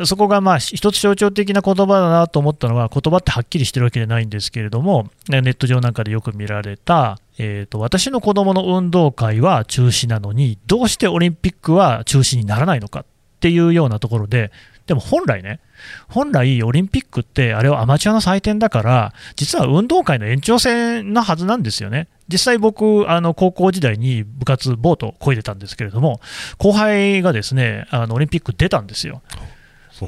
[0.05, 13.05] そこがまあ一つ象徴的な言葉だなと思ったのは、言葉ってはっきりしてるわけじゃないんですけれども、ネット上なんかでよく見られた、えーと、私の子供の運動会は中止なのに、どうしてオリンピックは中止にならないのかっ
[13.41, 14.51] ていうようなところで、
[14.87, 15.61] でも本来ね、
[16.09, 22.09] 本来オリンピックってあれはアマチュアの祭典だから、実は運動会の延長戦なはずなんですよね。
[22.29, 26.21] 実際僕、あの高校時代に部活、ボートこいでたんですけれども、
[26.59, 29.23] 後輩がですね、あのオリンピック出たんですよ。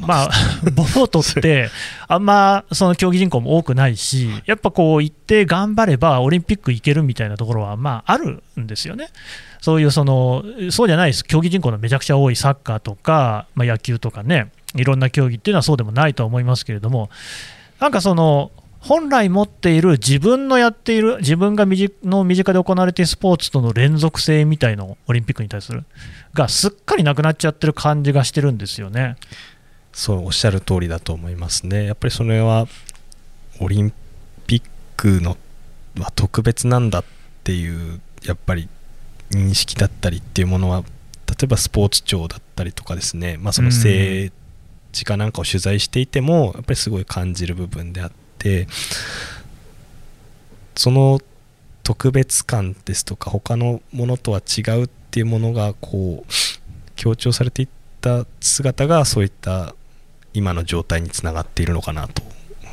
[0.00, 0.30] まあ、
[0.74, 1.70] ボートって、
[2.08, 9.08] あんまその競技人口も多くないし、やっぱこう、行って頑張れば、オリンピック行けるみたいなところは、まあ、あるんですよね。
[9.60, 17.10] そういうその、そうじゃないです、競技人口のめちゃくちゃ多いサッカーとか、まあ、野球とかね、いろんな競技っていうのはそうでもないと思いますけれども、
[17.80, 25.84] なんかその、本来持っている自分のやっている、自分がの身近で行われているスポーツとの連続性みたいのオリンピックに対する、
[26.34, 29.16] がすっかりなくなっちゃってる感じがしてるんですよね。
[29.96, 31.86] そうおっしゃる通りだと思いますね。
[31.86, 32.68] やっぱりそれは
[33.60, 33.94] オリン
[34.46, 34.62] ピッ
[34.94, 35.38] クの
[35.98, 37.04] は特別なんだっ
[37.44, 38.68] ていうやっぱり
[39.30, 40.82] 認識だったりっていうものは
[41.26, 44.30] 例えばスポーツ庁だったりとかですね、まあ、その政
[44.92, 48.68] 治家なんかを取材していてもやっぱりすごい感じる部分であって
[50.74, 51.20] その
[51.84, 56.32] 特別感ですとか他のものとは違うっていうものがこう
[56.96, 57.68] 強調されていっ
[58.02, 59.74] た姿がそういった
[60.36, 62.24] 今の状態につながっているのかなとい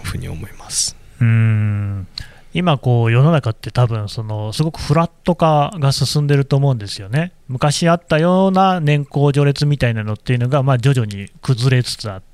[0.04, 0.98] うふうに思います。
[1.22, 2.08] うん
[2.54, 7.32] 今こう世の中って多分そのすごくフラット化が進んでると思うんですよね。
[7.48, 12.33] 昔あったような年功序列みたいなのっていうのがまあ徐々に崩れつつあって、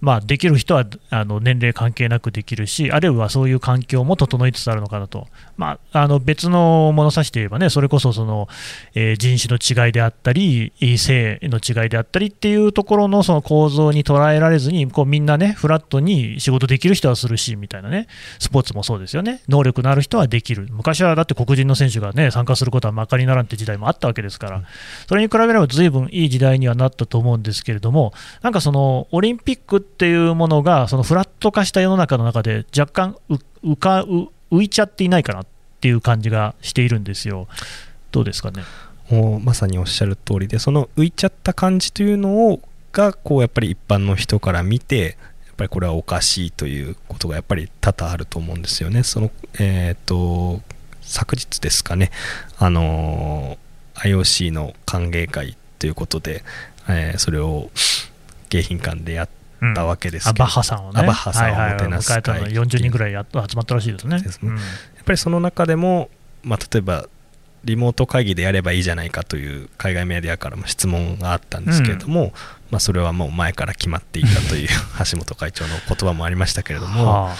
[0.00, 8.48] まあ、できる人はあの年齢関係なくできるし、あるいはそういう環境も整いつつあるのかなと、まあ、あの別の物差しで言えばね、それこそその、
[8.94, 18.06] えー、人種の違いであったり、性の違いであったりっていうところのその構造に捉えられずに、こうみんなね、フラットに仕事できる人はするしみたいなね、
[18.38, 24.62] スポーツもそうですよね、能力のある人はできる、昔はだって黒人の選手がね、参加することはまかりならんって時代もあったわけですから、
[25.08, 28.12] それに比べればずいぶんいい時代にはなったと思うんですけれども、
[28.42, 33.16] なんかそのオリンピックっていうものが、そのフラット化した世の中の中で、若干
[33.64, 35.46] 浮か浮いちゃっていないかなっ
[35.80, 37.48] ていう感じがしているんですよ。
[38.12, 38.62] どうですかね？
[39.10, 42.60] もうまさにおっしゃる通りで、その浮いちゃった感じというのを
[42.92, 49.02] が、こうやっぱり一般の人から見て、やっぱりこれはおかしいということがやっぱり多々あると思うんですよね。
[49.02, 50.62] そのえっ、ー、と
[51.00, 52.12] 昨日ですかね、
[52.56, 53.58] あの
[53.96, 56.44] IOC の歓迎会ということで、
[56.88, 57.70] えー、それを
[58.48, 59.28] 迎賓館でやっ
[59.74, 64.18] たわけですけど、うん、アバッハさんをね、アバッハさんをもてなす会、はいはい、40人ぐらいやっと集まったらしいですね。
[64.18, 64.50] すね。
[64.50, 64.62] うん、や
[65.02, 66.10] っぱりその中でも、
[66.42, 67.06] まあ、例えば
[67.64, 72.30] リモート会議でやればいいじゃないかという海外メディアからも質問があったんですけれども、うん、
[72.70, 74.68] まあ、それはもう前から決まっていたという
[75.10, 77.34] 橋本会長の言葉もありましたけれども、は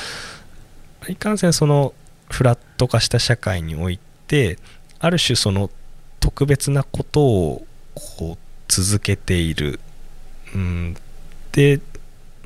[1.02, 1.94] あ、いかんせんその
[2.30, 4.58] フラット化した社会において
[4.98, 5.70] ある種その
[6.20, 9.80] 特別なことをこう続けている、
[10.54, 10.96] うん、
[11.52, 11.80] で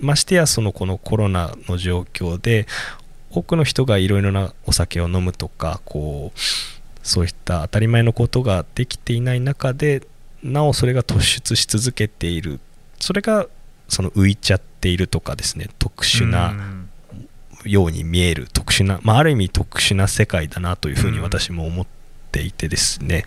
[0.00, 2.66] ましてやそのこのコロナの状況で
[3.30, 6.38] 多くの人がいろいろなお酒を飲むとかこう
[7.02, 10.06] そういった当たり前のことができていない中で
[10.42, 12.60] なおそれが突出し続けている。
[13.00, 13.46] それが
[13.88, 16.54] その浮いちゃっているとかですね特殊な
[17.64, 21.86] ように見える特殊な、まあ、ある意味特殊な世界だなというふうに私も思っ
[22.30, 23.24] ていてですね、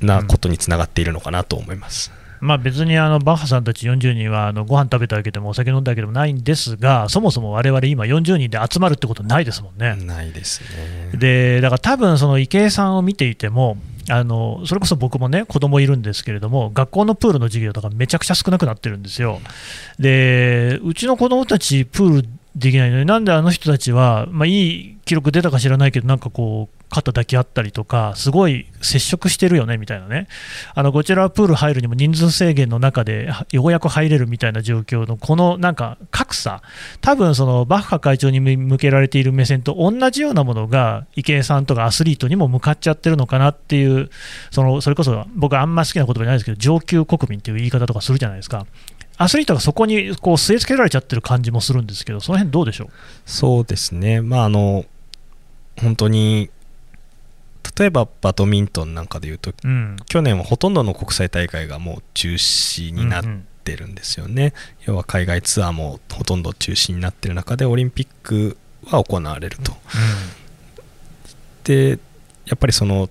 [0.00, 2.12] なことにつながっているのかなと思います。
[2.44, 9.96] まあ、別にあのバッハさんたち40人はあのご飯食べてあげてもお酒飲んであげてもないんですが、そもそも我々今、40人で集まるってことないですもんね。
[10.04, 11.18] ないですね。
[11.18, 13.78] でだから多分その池江さんを見ていても、
[14.10, 19.40] あのそれこそ僕もね、子供いるんですけれども、学校のプールの授業とかめちゃくちゃ少なくなってるんですよ。
[19.98, 30.28] で、うちの子供たち、プールできないのに、なんであの人たちは、まあ、いい記録出たか知らないけど、なんかこう、肩抱き合ったりとか、すごい接触してるよねみたいなね、
[30.74, 36.62] あのこちらはプール入るにも人数制限の中でようやく入れるみたいな状況の、このなんか格差、
[37.00, 44.10] 多分そのバッハ会長に向けられている目線と同じようなものが、池江さんとかアスリートにも向かっちゃってるのかなっていう、
[44.52, 48.66] そのそれこそ僕、あんま好きな言葉じゃないですけど、上級国民っていう言い方とかするじゃないですか。
[49.16, 52.88] アスリートがそこにこう据え付けられちゃってる感じもするんですけど、その辺どうでしょう？
[53.24, 54.84] そうですね、まあ、あの
[55.80, 56.50] 本当に
[57.78, 63.24] 例えばバドミントンなんかでいうと、うん、去年はほとんどの国際大会がもう中止になっ
[63.64, 64.52] てるんですよね、うんうん、
[64.86, 69.78] 要は海外ツアーもほとんど中止になってる中でオリンピックは行われると、うん、
[71.64, 71.98] で
[72.46, 73.08] やっぱりその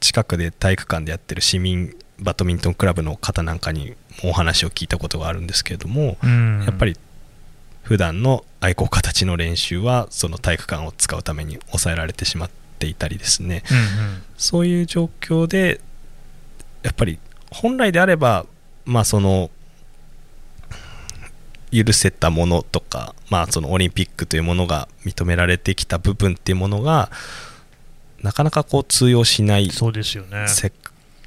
[0.00, 6.96] 近くで体育館でやってる市民バドミントンクラブの方なんかにお話を聞いたことがあるんですけれども、うん、やっぱり
[7.82, 15.80] 普段の愛好家たちの練習はその体育館を使うために抑えられてしまっていたりですね、うんうん、そういう状況で
[16.82, 17.18] やっぱり
[17.50, 18.46] 本来であれば
[18.84, 19.50] まあその
[21.72, 27.10] 許せたものとか、まあ、そのオリンピックというものが認められてきた部分っていうものが
[28.22, 30.46] なかなかこう通用しないそうですよね。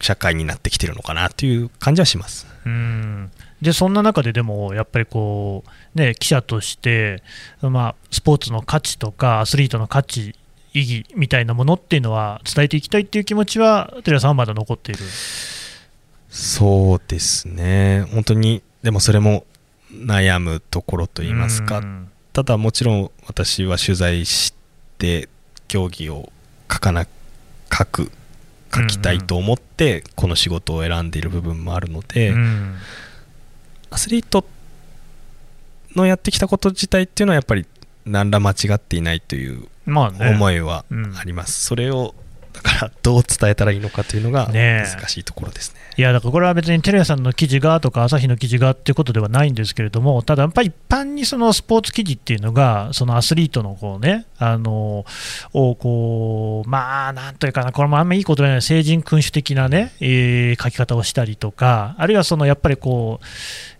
[0.01, 2.47] 社会になってきてるのかなという感じはします。
[2.69, 3.31] うん。
[3.61, 5.63] でそんな中ででもやっぱりこ
[5.95, 7.21] う、ね、記者として、
[7.61, 10.35] まあ、スポーツの価値とかアスリートの価値
[10.73, 15.03] 意義みたいなものっていうのは伝えていきたいっていう気持ちは寺さんはまだ残っている。
[16.29, 18.07] そうですね。
[18.13, 19.45] 本当にでもそれも
[19.91, 21.81] 悩むところといいますか。
[22.33, 24.53] ただもちろん私は取材し
[24.99, 25.27] て
[25.67, 26.31] 競技を
[26.71, 27.07] 書かな
[27.71, 28.11] 書く
[28.73, 32.33] 書きたいと思ってこの仕事を選んでいる部分もあるので、
[33.89, 34.45] アスリート
[35.95, 37.65] のやってきたこと自体っていうのはやっぱり
[38.05, 40.85] 何ら間違っていないという思いは
[41.19, 42.13] あります、それを
[42.63, 45.79] だからどう伝えたらいいのかというのが難しいところですね。
[45.97, 55.05] いやだからこれは別にテレ朝さんの記事がとか朝日の記事がっていうことではないんですけれども、ただやっぱり一般にそのスポーツ記事っていうのが、そのアスリートのこうね、あの
[55.53, 63.19] をこう、まあ、なんというかな、これもあんまりいいことじゃない、成人君主的なね、えー、書き方をしたりとか、あるいはそのやっぱりこ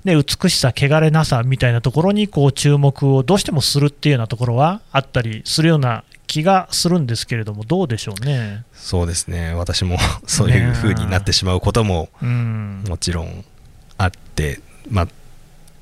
[0.04, 8.64] う、ね、美しさ、汚れなさみたいなところにこう注目をどうしてもするっていうようなところはあったりするような気がするんですけれども、どうでしょうね。
[8.72, 13.44] そうですね、私も そういうふうになってしまうことももちろん
[13.98, 14.62] あって、
[14.92, 15.08] まあ、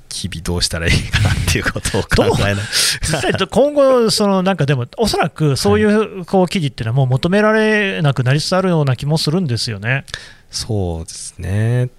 [0.09, 2.55] 日々どうしたらいいかなっていうことを考えない
[3.01, 10.05] 実際、今後、そのなんかでも、おそらくそういうこう記事っていうのは、もう求められなくなりつつあるような気もするんですよね。
[10.49, 11.89] そうですね。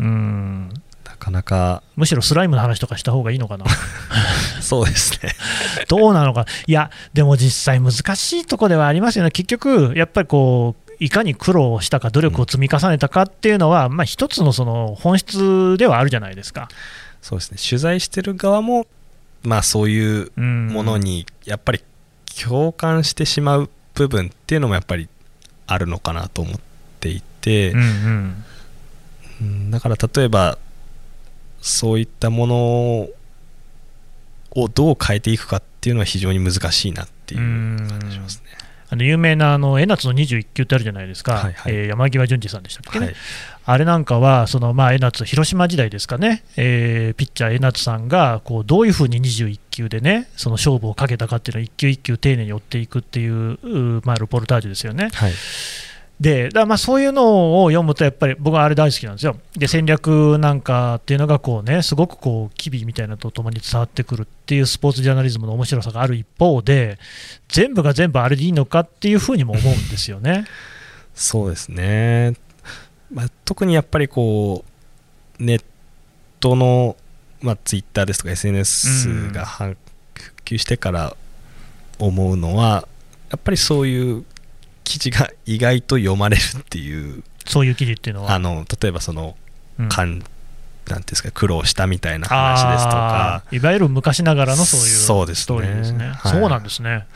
[0.00, 0.70] うん
[1.16, 1.82] かなか。
[1.96, 3.64] むしろスライムの話とかした方がいいのかな。
[4.60, 5.34] そうですね。
[5.88, 6.46] どうなのか。
[6.66, 9.30] いやでも実際難しいところではありますよね。
[9.30, 16.68] 結局やっぱりこういかに苦労したか努力を積み重ねたかっていうのは、うん、まあ、一つのその本質ではあるじゃないですか。
[17.20, 17.58] そうですね。
[17.58, 18.86] 取材してる側も、
[19.42, 21.80] まあ、そういうものにやっぱり
[22.42, 25.08] 共感してしまう部分っていうのもやっぱり
[25.66, 26.60] あるのかなと思っ
[27.00, 28.44] ていて、うん。
[29.40, 30.58] うん、だから例えば
[31.66, 32.56] そういったもの
[34.52, 38.66] をどう変えていくかっていうのは非常に難しいなっていう感じしますね。
[38.88, 43.14] あの有名なあの江夏の21球ってあるじゃないですか、はいはい、えー、山際淳二さんでしたっけね、はい、
[43.64, 55.10] あれなんかは、そのまあ江夏、広島時代ですかね、えー、ピッチャー江夏さんがこうどういうふうに21球でね、その勝負をかけたかっていうのを一球一球丁寧に追っていくっていう、まあ、ルポルタージュですよね。
[55.12, 55.32] はい
[56.18, 66.98] でだまあそういうのを読むと、やっぱり僕はあれ大好きなんですよ、で戦略なんかっていうのがこう、ね、すごくこう機微みたいなのとともに伝わってくるっていうスポーツジャーナリズムの面白さがある一方で、
[67.48, 70.46] 全部が全部あれでいいのかっていうふうにも思うんですよね。
[71.14, 72.34] そうですね、
[73.12, 74.64] まあ、特にやっぱりこ
[75.38, 75.64] うネッ
[76.40, 76.96] トの、
[77.42, 79.76] まあ、ツイッターですとか SNS が普
[80.46, 81.16] 及してから
[81.98, 82.88] 思うのは、
[83.30, 84.24] やっぱりそういう
[84.86, 88.32] 記事が意外と読まれるっていうそういう記事っていうのは？
[88.32, 89.36] あの例えばその、
[89.80, 93.42] うん、なんていうんですか苦労したみたいな話ですとか。
[93.50, 95.60] いわゆる昔ながらのそういうそうですね。
[95.60, 97.06] ですね、はい、そうなんですね、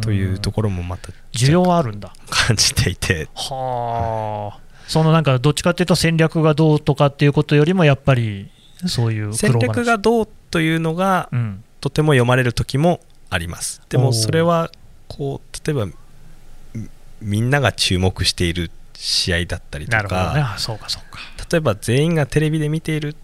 [0.00, 2.12] というところもまた需要はあるんだ。
[2.28, 3.28] 感じていて。
[3.34, 4.58] はあ、
[4.88, 8.50] そのなんかどっちかっていうと戦略がどうとかっていうことよりもやっぱり
[8.86, 12.98] そういう戦略がどうというのが、うん、とても読まれる時も
[13.30, 13.80] あります。
[13.88, 14.72] でもそれは
[15.06, 15.92] こう例えば
[17.20, 21.20] みんなが注目している試合だったりとか、ね、そうかそうか。
[21.50, 23.14] 例えば全員がテレビで見ているっ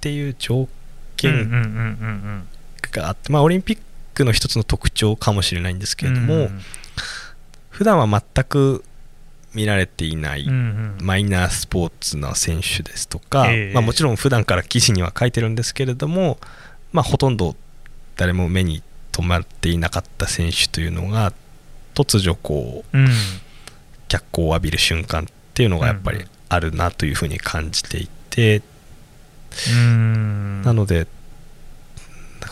[0.00, 0.68] ていう条
[1.16, 2.46] 件
[2.92, 3.78] があって、まあ、オリンピッ
[4.14, 6.60] クの一つの特徴かもしれないんですけれども、うんうん、
[7.70, 8.84] 普段は全く
[9.54, 10.46] 見られていない
[11.00, 16.38] マイナースポーツの選手ですとか、うんうん、まあ、もちろん普段から記事には書いてるんですけれども、
[16.92, 17.56] まあ、ほとんど
[18.16, 18.82] 誰も目に
[19.12, 21.32] 留まっていなかった選手というのが
[21.94, 23.08] 突如こう、うん、
[24.08, 28.62] 脚光を浴びる瞬間っていうのがやっぱりあるなというふうに感じていて、
[30.64, 31.06] なので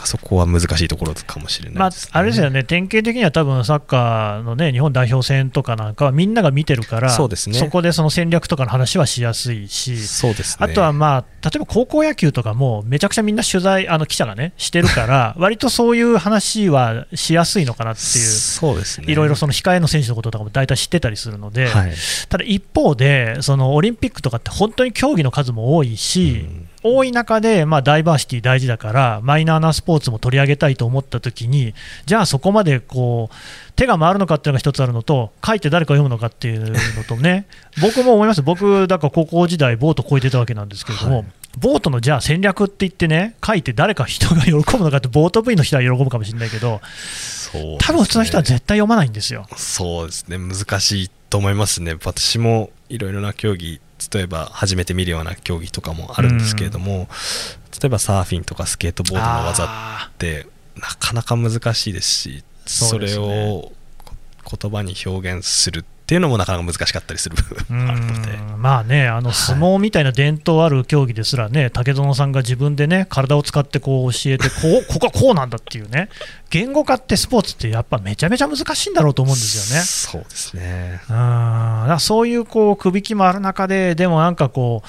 [0.04, 21.92] かそこは難しいところかもしれない、ね、まあ、あれですよね、典型的には多分サッカーの、ね、日本代表戦とかなんかはみんなが見てるからそうです、ね、そこでその戦略とかの話はしやすいし、そうです、ね、あとは、まあ、例えば高校野球とかもめちゃくちゃみんな取材、あの記者がね、してるから、 割とそういう話はしやすいのかなっていう、そうですね、いろいろその控えの選手のこととかも大体知ってたりするので、はい、
[22.28, 31.74] ただ一方で、そのオリンピックとかって本当に競技の数も多いし、うん多い中で、まあ、ダイバーシティ大事だから、マイナーなスポーツも取り上げたいと思ったときに、
[32.04, 37.46] じゃあそこまでこう手が回るのかっていうのが一つあるのと、書いて誰か読むのかっていうのとね、
[37.80, 41.26] 僕も思います、僕、だから高校時代、ボートこいてたわけなんですけれども、はい、
[41.58, 46.82] ボートのじゃあ戦略って言ってね、書いて誰か人が喜ぶのかって、ボート部員の人は喜ぶかもしれないけど、
[47.54, 49.46] ね、多分普通の人は絶対読まないんですよ。
[49.56, 50.36] そうですね。
[50.36, 51.96] 難しいと思いますね。
[52.04, 53.80] 私もいろいろな競技
[54.12, 57.06] 例えば初めて見るような競技とかもあるんですけれども、うん、例
[57.86, 60.46] えばサーフィンとかスケートボードの技って
[60.76, 63.72] なかなか難しいですしそれを
[64.60, 68.32] 言葉に表現するっていうのもなかなか難しかったりする部分あるので。
[68.58, 76.10] まあね、あの相撲みたいな伝統ある競技ですらね、竹園さんが自分でね、体を使ってこう教えて、こう ここはこうなんだっていうね、
[76.50, 79.84] 言語化ってスポーツってやっぱめちゃめちゃ難しいんだろうと思うんですよね。
[79.84, 81.00] そうですね。
[81.08, 81.16] うん。
[81.88, 84.88] だそういうこうくびきもある中で、でもなんかこう、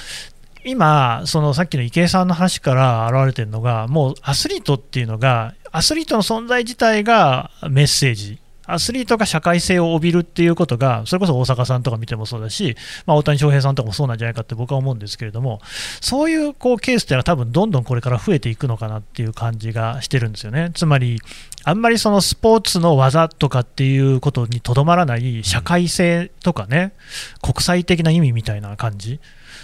[0.65, 15.61] 今、そのさっきの池江さんの話から現れてるのが、もうアスリートっていうのが、アスリートの存在自体がメッセージアスリートが社会性を帯びるっていうことが、それこそ大阪さんとか見てもそうだし、まあ、大谷翔平さんとかもそうなんじゃないかって僕は思うんですけれども、
[16.01, 20.71] そういうこうケースっていうのは、多分どんどんこれから増えていくのかなっていう感じがしてるんですよね。
[20.73, 21.21] つまり、
[21.63, 26.93] あんまりそのスポーツの技とかっていうことにとどまらない社会性とかね、
[27.41, 29.19] 国際的な意味みたいな感じ、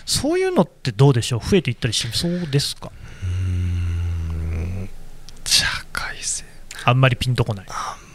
[0.06, 2.92] そういうのってどうでしょう、増えていったりしそうですか？
[5.46, 6.44] 社会性
[6.84, 7.66] あんまりピンとこない。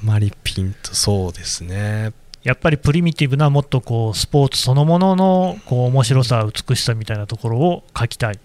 [0.02, 2.12] まりピンとそうですね
[2.42, 8.38] やっぱりプリミティブなもっとこうスポーツそのもののこう面白さ美しさみたいなところを書きたい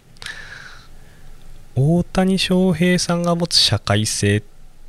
[1.76, 4.44] 大谷翔平さんが持つ社会性っ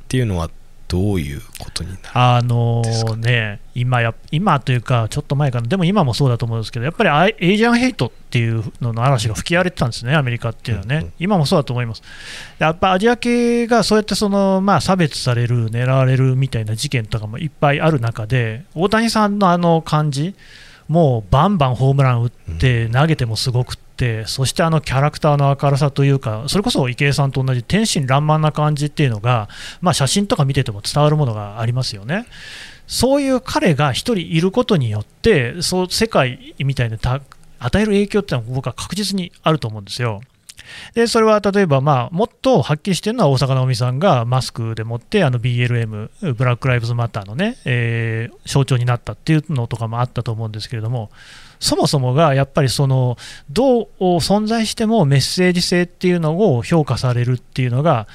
[0.07, 0.49] ていうのは
[0.93, 2.83] どういうことになるあの
[3.17, 12.03] ね今や、今というか、ちょっと前かな、でも今もそうだと思うんですけど、やっぱりエイジアンヘイトっていうのの嵐が吹き荒れてたんですね、アメリカっていうのはね、うんうん、今もそうだと思います。
[12.59, 20.35] やっぱアジア系がそうやってその、まあ、差別される、狙われるみたいな事件とかもいっぱいある中で、大谷さんのあの感じ、
[20.87, 22.29] もうバンバンホームラン打っ
[22.59, 23.92] て投げてもすごくて
[24.25, 29.49] そしてあのキャラクターの明るさというかそれこそ池江さんと同じ天真爛漫な感じっていうのが、
[29.81, 32.25] まあ、写真とか見てても伝わるものがありますよね。
[32.87, 36.97] そういう彼が1人いることによってそう世界みたいな
[37.59, 40.21] 与える影響っていうのは僕は確実にあると思うんですよ。
[40.93, 51.11] でそれは例えば、まあ、もっとはっきりしているのは大坂なおみさんがマスクでもってあの BLM、ブラック・ライブズ・マターのね、えー、象徴になったっていうのとかもあったと思うんですけれども、
[51.63, 53.17] そもそもがやっぱりその
[53.49, 53.87] どう
[54.17, 58.05] 存在してもメッセージ性っていうのを評価されるっていうのが、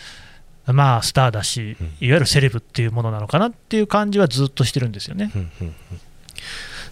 [0.67, 5.33] まあ、スターだし、いわゆるセレブっていうものなのかなっていう感じはずっとしてるんですよね。
[5.35, 5.75] うんうんうん、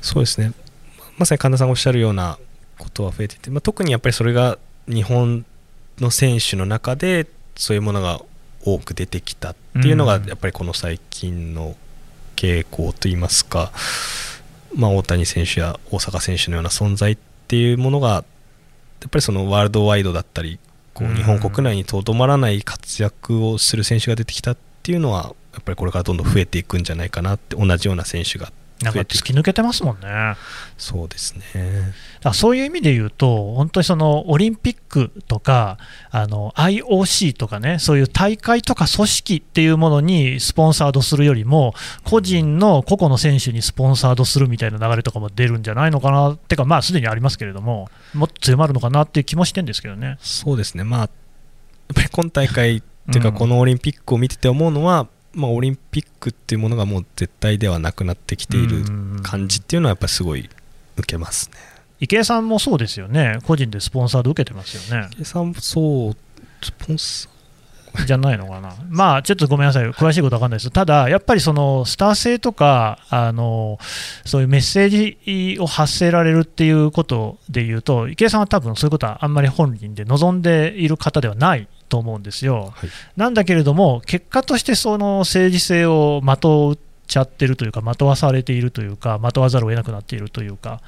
[0.00, 0.52] そうですね。
[1.18, 2.38] まさに神田さんがおっしゃるような
[2.78, 5.44] ことは増えていて、まあ、特にやっぱりそれが日本
[5.98, 8.22] の選手の中でそういうものが
[8.64, 11.76] 多く出てきたっていうのがやっぱりこの最近の
[12.34, 13.72] 傾向といいますか、
[14.76, 17.18] まあ、大谷選手や大坂選手のような存在っ
[17.48, 20.58] ていうものがやっぱりそのワールドワイドだったり
[20.94, 28.50] こう日本国内にとどまらない活躍をする選手が出てきたっていうのはやっぱりこれからどんどん増えていくんじゃないかなって同じような選手がっ
[28.82, 30.36] なんか突き抜けてますもんね。
[30.76, 35.78] そうですねだそういう意味で言うと、本当にそのオリンピックとか、
[36.10, 41.74] あの IOC とかね、そういう大会とか組織っていうものにスポンサードするよりも、
[42.04, 50.18] 個人の個々の選手にスポンサードするみたいな流れとかも出るんじゃないのかなってか、まあすでにありますけれども、もっと強まるのかなっていう気もしてるんですけどね。
[50.20, 51.08] そうですねまあやっ
[51.94, 55.06] ぱり今大会っていうか、このオリンピックを見てて思うのは、
[55.36, 58.82] まあ、オリンピックっていうものがもう絶対ではなくなってきている
[59.22, 60.48] 感じっていうのはやっぱりすごい
[60.96, 61.56] 受けますね。
[62.00, 65.08] 池江さんもそうですよね、個人でスポンサード受けてますよね。
[65.12, 66.16] 池江さんもそう、
[66.62, 67.28] スポンサ
[68.04, 73.78] じゃないのかな、まあちょっとごめんなさい、詳しいことわかんないです、ただやっぱりそのスター性とかあの、
[74.26, 82.72] そういうメッセージを発せられるっていうことでいうと、池江さんは多分そういうことはあんまり本人で望んでいる方ではないと思うんですよ。
[82.74, 90.80] はいなんだけれども、結果としてその政治性をまとっちゃってるというか、まとわされているというか、まとわざるを得なくなっているというか、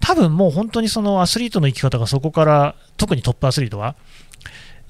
[0.00, 3.94] 多分もう本当にそのアスリートの生き方がそこから、特にトップアスリートは、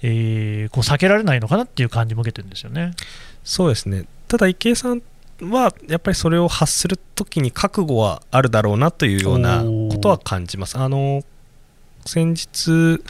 [0.02, 2.92] えーこう避けられないのかなっていう感じも受けてるんですよね。
[3.44, 5.02] そうですねただ池江さん
[5.42, 10.78] はやっぱりそれを発するときに覚悟はあるだろうなというようなことは感じます。
[10.78, 11.22] あの
[12.06, 13.02] 先日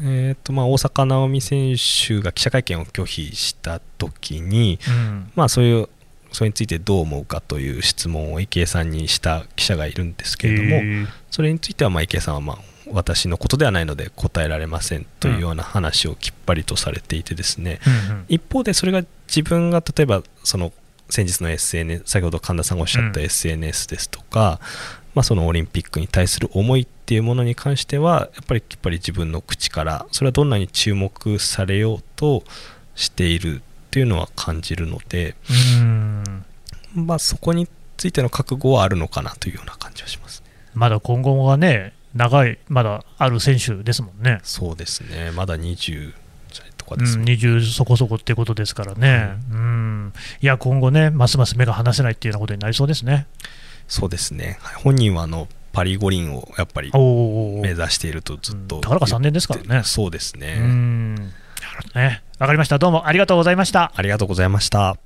[0.00, 5.32] えーとまあ、大坂なおみ選手が記者会見を拒否したときに、うん。
[5.34, 5.88] まあ、そういう
[6.32, 11.06] それについてどう思うかという質問を池江さんにした記者がいるんですけれども、へー。
[11.30, 12.58] それについてはまあ池江さんはまあ
[12.90, 17.80] 私のことではないので答えられませんというような話をきっぱりとされていてですね、
[18.10, 18.24] うんうん。
[18.28, 20.72] 一方でそれが自分が例えばその
[21.08, 23.26] 先日の SNS 先ほど神田さんがおっしゃったうん。
[23.26, 24.60] SNS ですとか、
[25.16, 32.44] まあ、そのオリンピックに対する思いっていうものに関してはやっぱりきっぱり自分の口からそれはどんなに注目されようと
[32.94, 35.34] しているっていうのは感じるので、
[35.80, 36.44] うん
[36.94, 40.50] まあ、そこについての覚悟はあるのかなというような感じはしますね。
[40.74, 44.40] まだ今後がね、長い、まだある選手ですもんね。
[44.42, 46.12] そうですねまだ20
[46.52, 50.12] 歳とかうん、ですもんね20そこそこっていうことですからね、うん、
[50.42, 53.26] いや、今後ね、ますます目が離せないっていうようなことになりそうですね。
[53.88, 54.58] そうですね。
[54.60, 58.80] はい本人はあのパリ五輪をやっぱり目指しているとずっとうん。
[58.82, 59.82] たかだか3年ですからね。
[59.84, 61.14] そうですね、うん。
[61.16, 61.28] なる
[61.82, 62.22] ほどね。
[62.38, 62.78] わかりました。
[62.78, 63.92] どうもありがとうございました。
[63.94, 65.05] ありがとうございました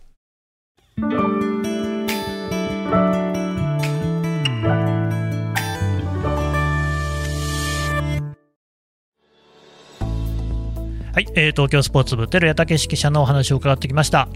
[11.21, 14.27] はい、えー東京スポーツ部テル矢武記者のお話を伺ってきました。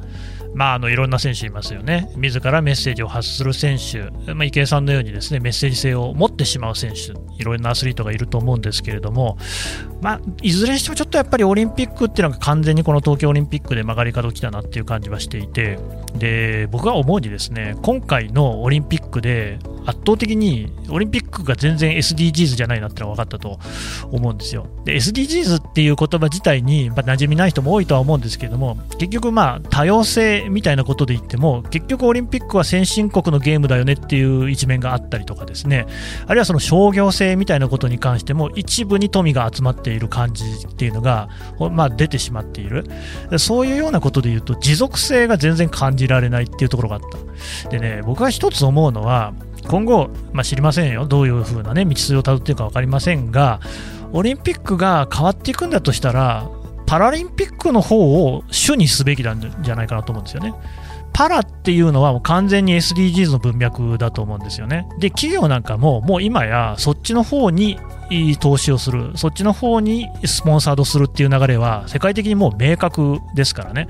[0.55, 9.39] まあ、あのいろんな選手いますよね、自らメッセージを発する選手、まあ、池江さんのようにですねメッセージ性を持ってしまう選手、いろんなアスリートがいると思うんですけれども、
[10.03, 15.78] まあ、いずれにしてもちょっとやっぱりオリンピックっていうのが完全にこの東京オリンピックで曲がり角来たなっていう感じはしていて、
[16.18, 23.59] で僕が思うにですね今回のオリンピックで圧倒的にオリンピックが全然 SDGs じゃないなってのが分かったと
[24.11, 24.66] 思うんですよ。
[24.87, 35.87] SDGs っていう言葉自体に、まあ、馴染みない人も多いとは思うんですけれども結局まあ多様性みたいなことで言っても結局オリンピックは先進国のゲームだよねっていう一面があったりとかですね。
[36.26, 41.28] あるいはその商業性みたいなことに関しても一部に富が集まっている感じっていうのが、
[41.72, 42.85] まあ、出てしまっている。
[43.39, 47.03] そういうようなことで言うと持続性が全然感じられないっていうところがあっ
[47.62, 47.68] た。
[47.68, 49.35] でね僕が一つ思うのは
[49.68, 53.60] 今後、まあ、知りませんよどういうふうな、ね、道筋をたどっているか分かりませんが
[54.12, 56.48] オリンピックが変わっていくんだとしたら
[56.86, 60.54] パラリンピックの方を主にすべきなんじゃないかなと思うんですよね。
[61.14, 64.86] パラっていうのはもう完全に SDGs の文脈だと思うんですよね。
[64.98, 67.78] で、企業なんかももう今やそっちの方に
[68.40, 73.86] 投資をする、そっちの方にスポンサードするっていう流れは世界的にもう明確ですからね。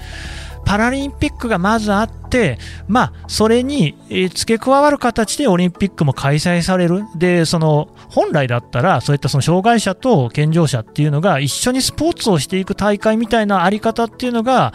[0.64, 2.58] パラリンピックがまずあって、
[2.88, 3.96] まあ、それに
[4.34, 7.04] 付け加わる形でオリンピックも開催される。
[7.16, 14.72] で、その、本来だったら、そういったその障害者と健常者っていうのが一緒にスポーツをしていく大会みたいなあり方っていうのが、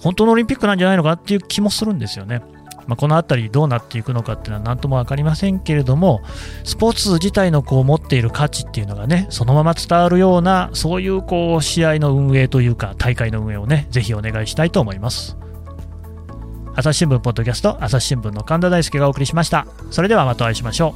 [0.00, 2.42] 本当のオリンピックなんじゃないのかっていう気もするんですよね。
[2.88, 6.22] まあ、このあたりどうなっていくのかっていうのは何とも分かりませんけれども、
[6.64, 15.36] スポーツ自体のこう持っている価値っていうのがね、そのまま伝わるような、そういうこう試合の運営というか、大会の運営をね、ぜひお願いしたいと思います。
[16.74, 19.66] 朝日新聞ポッドキャスト、朝日新聞の神田大輔がお送りしました。
[19.90, 20.94] それではまたお会いしましょ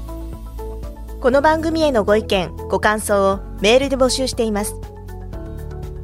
[1.18, 1.20] う。
[1.20, 4.74] この番組へのご意見、ご感想をメールで募集しています。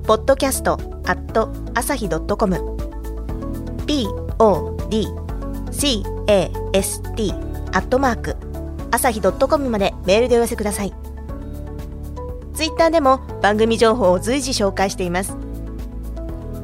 [0.02, 0.70] podcast
[1.04, 2.76] at 朝日 .com
[5.70, 7.32] cast
[7.72, 8.36] アットマーク
[8.90, 10.94] 朝日 .com までメールでお寄せください。
[12.54, 15.36] ツイッターでも番組情報を随時紹介しています。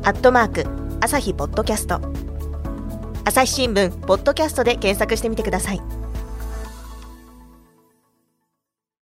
[0.07, 0.67] アットマーク
[1.01, 1.99] 朝日ポッドキャスト
[3.25, 5.81] 朝日新聞ポッドキャストで検索してみてください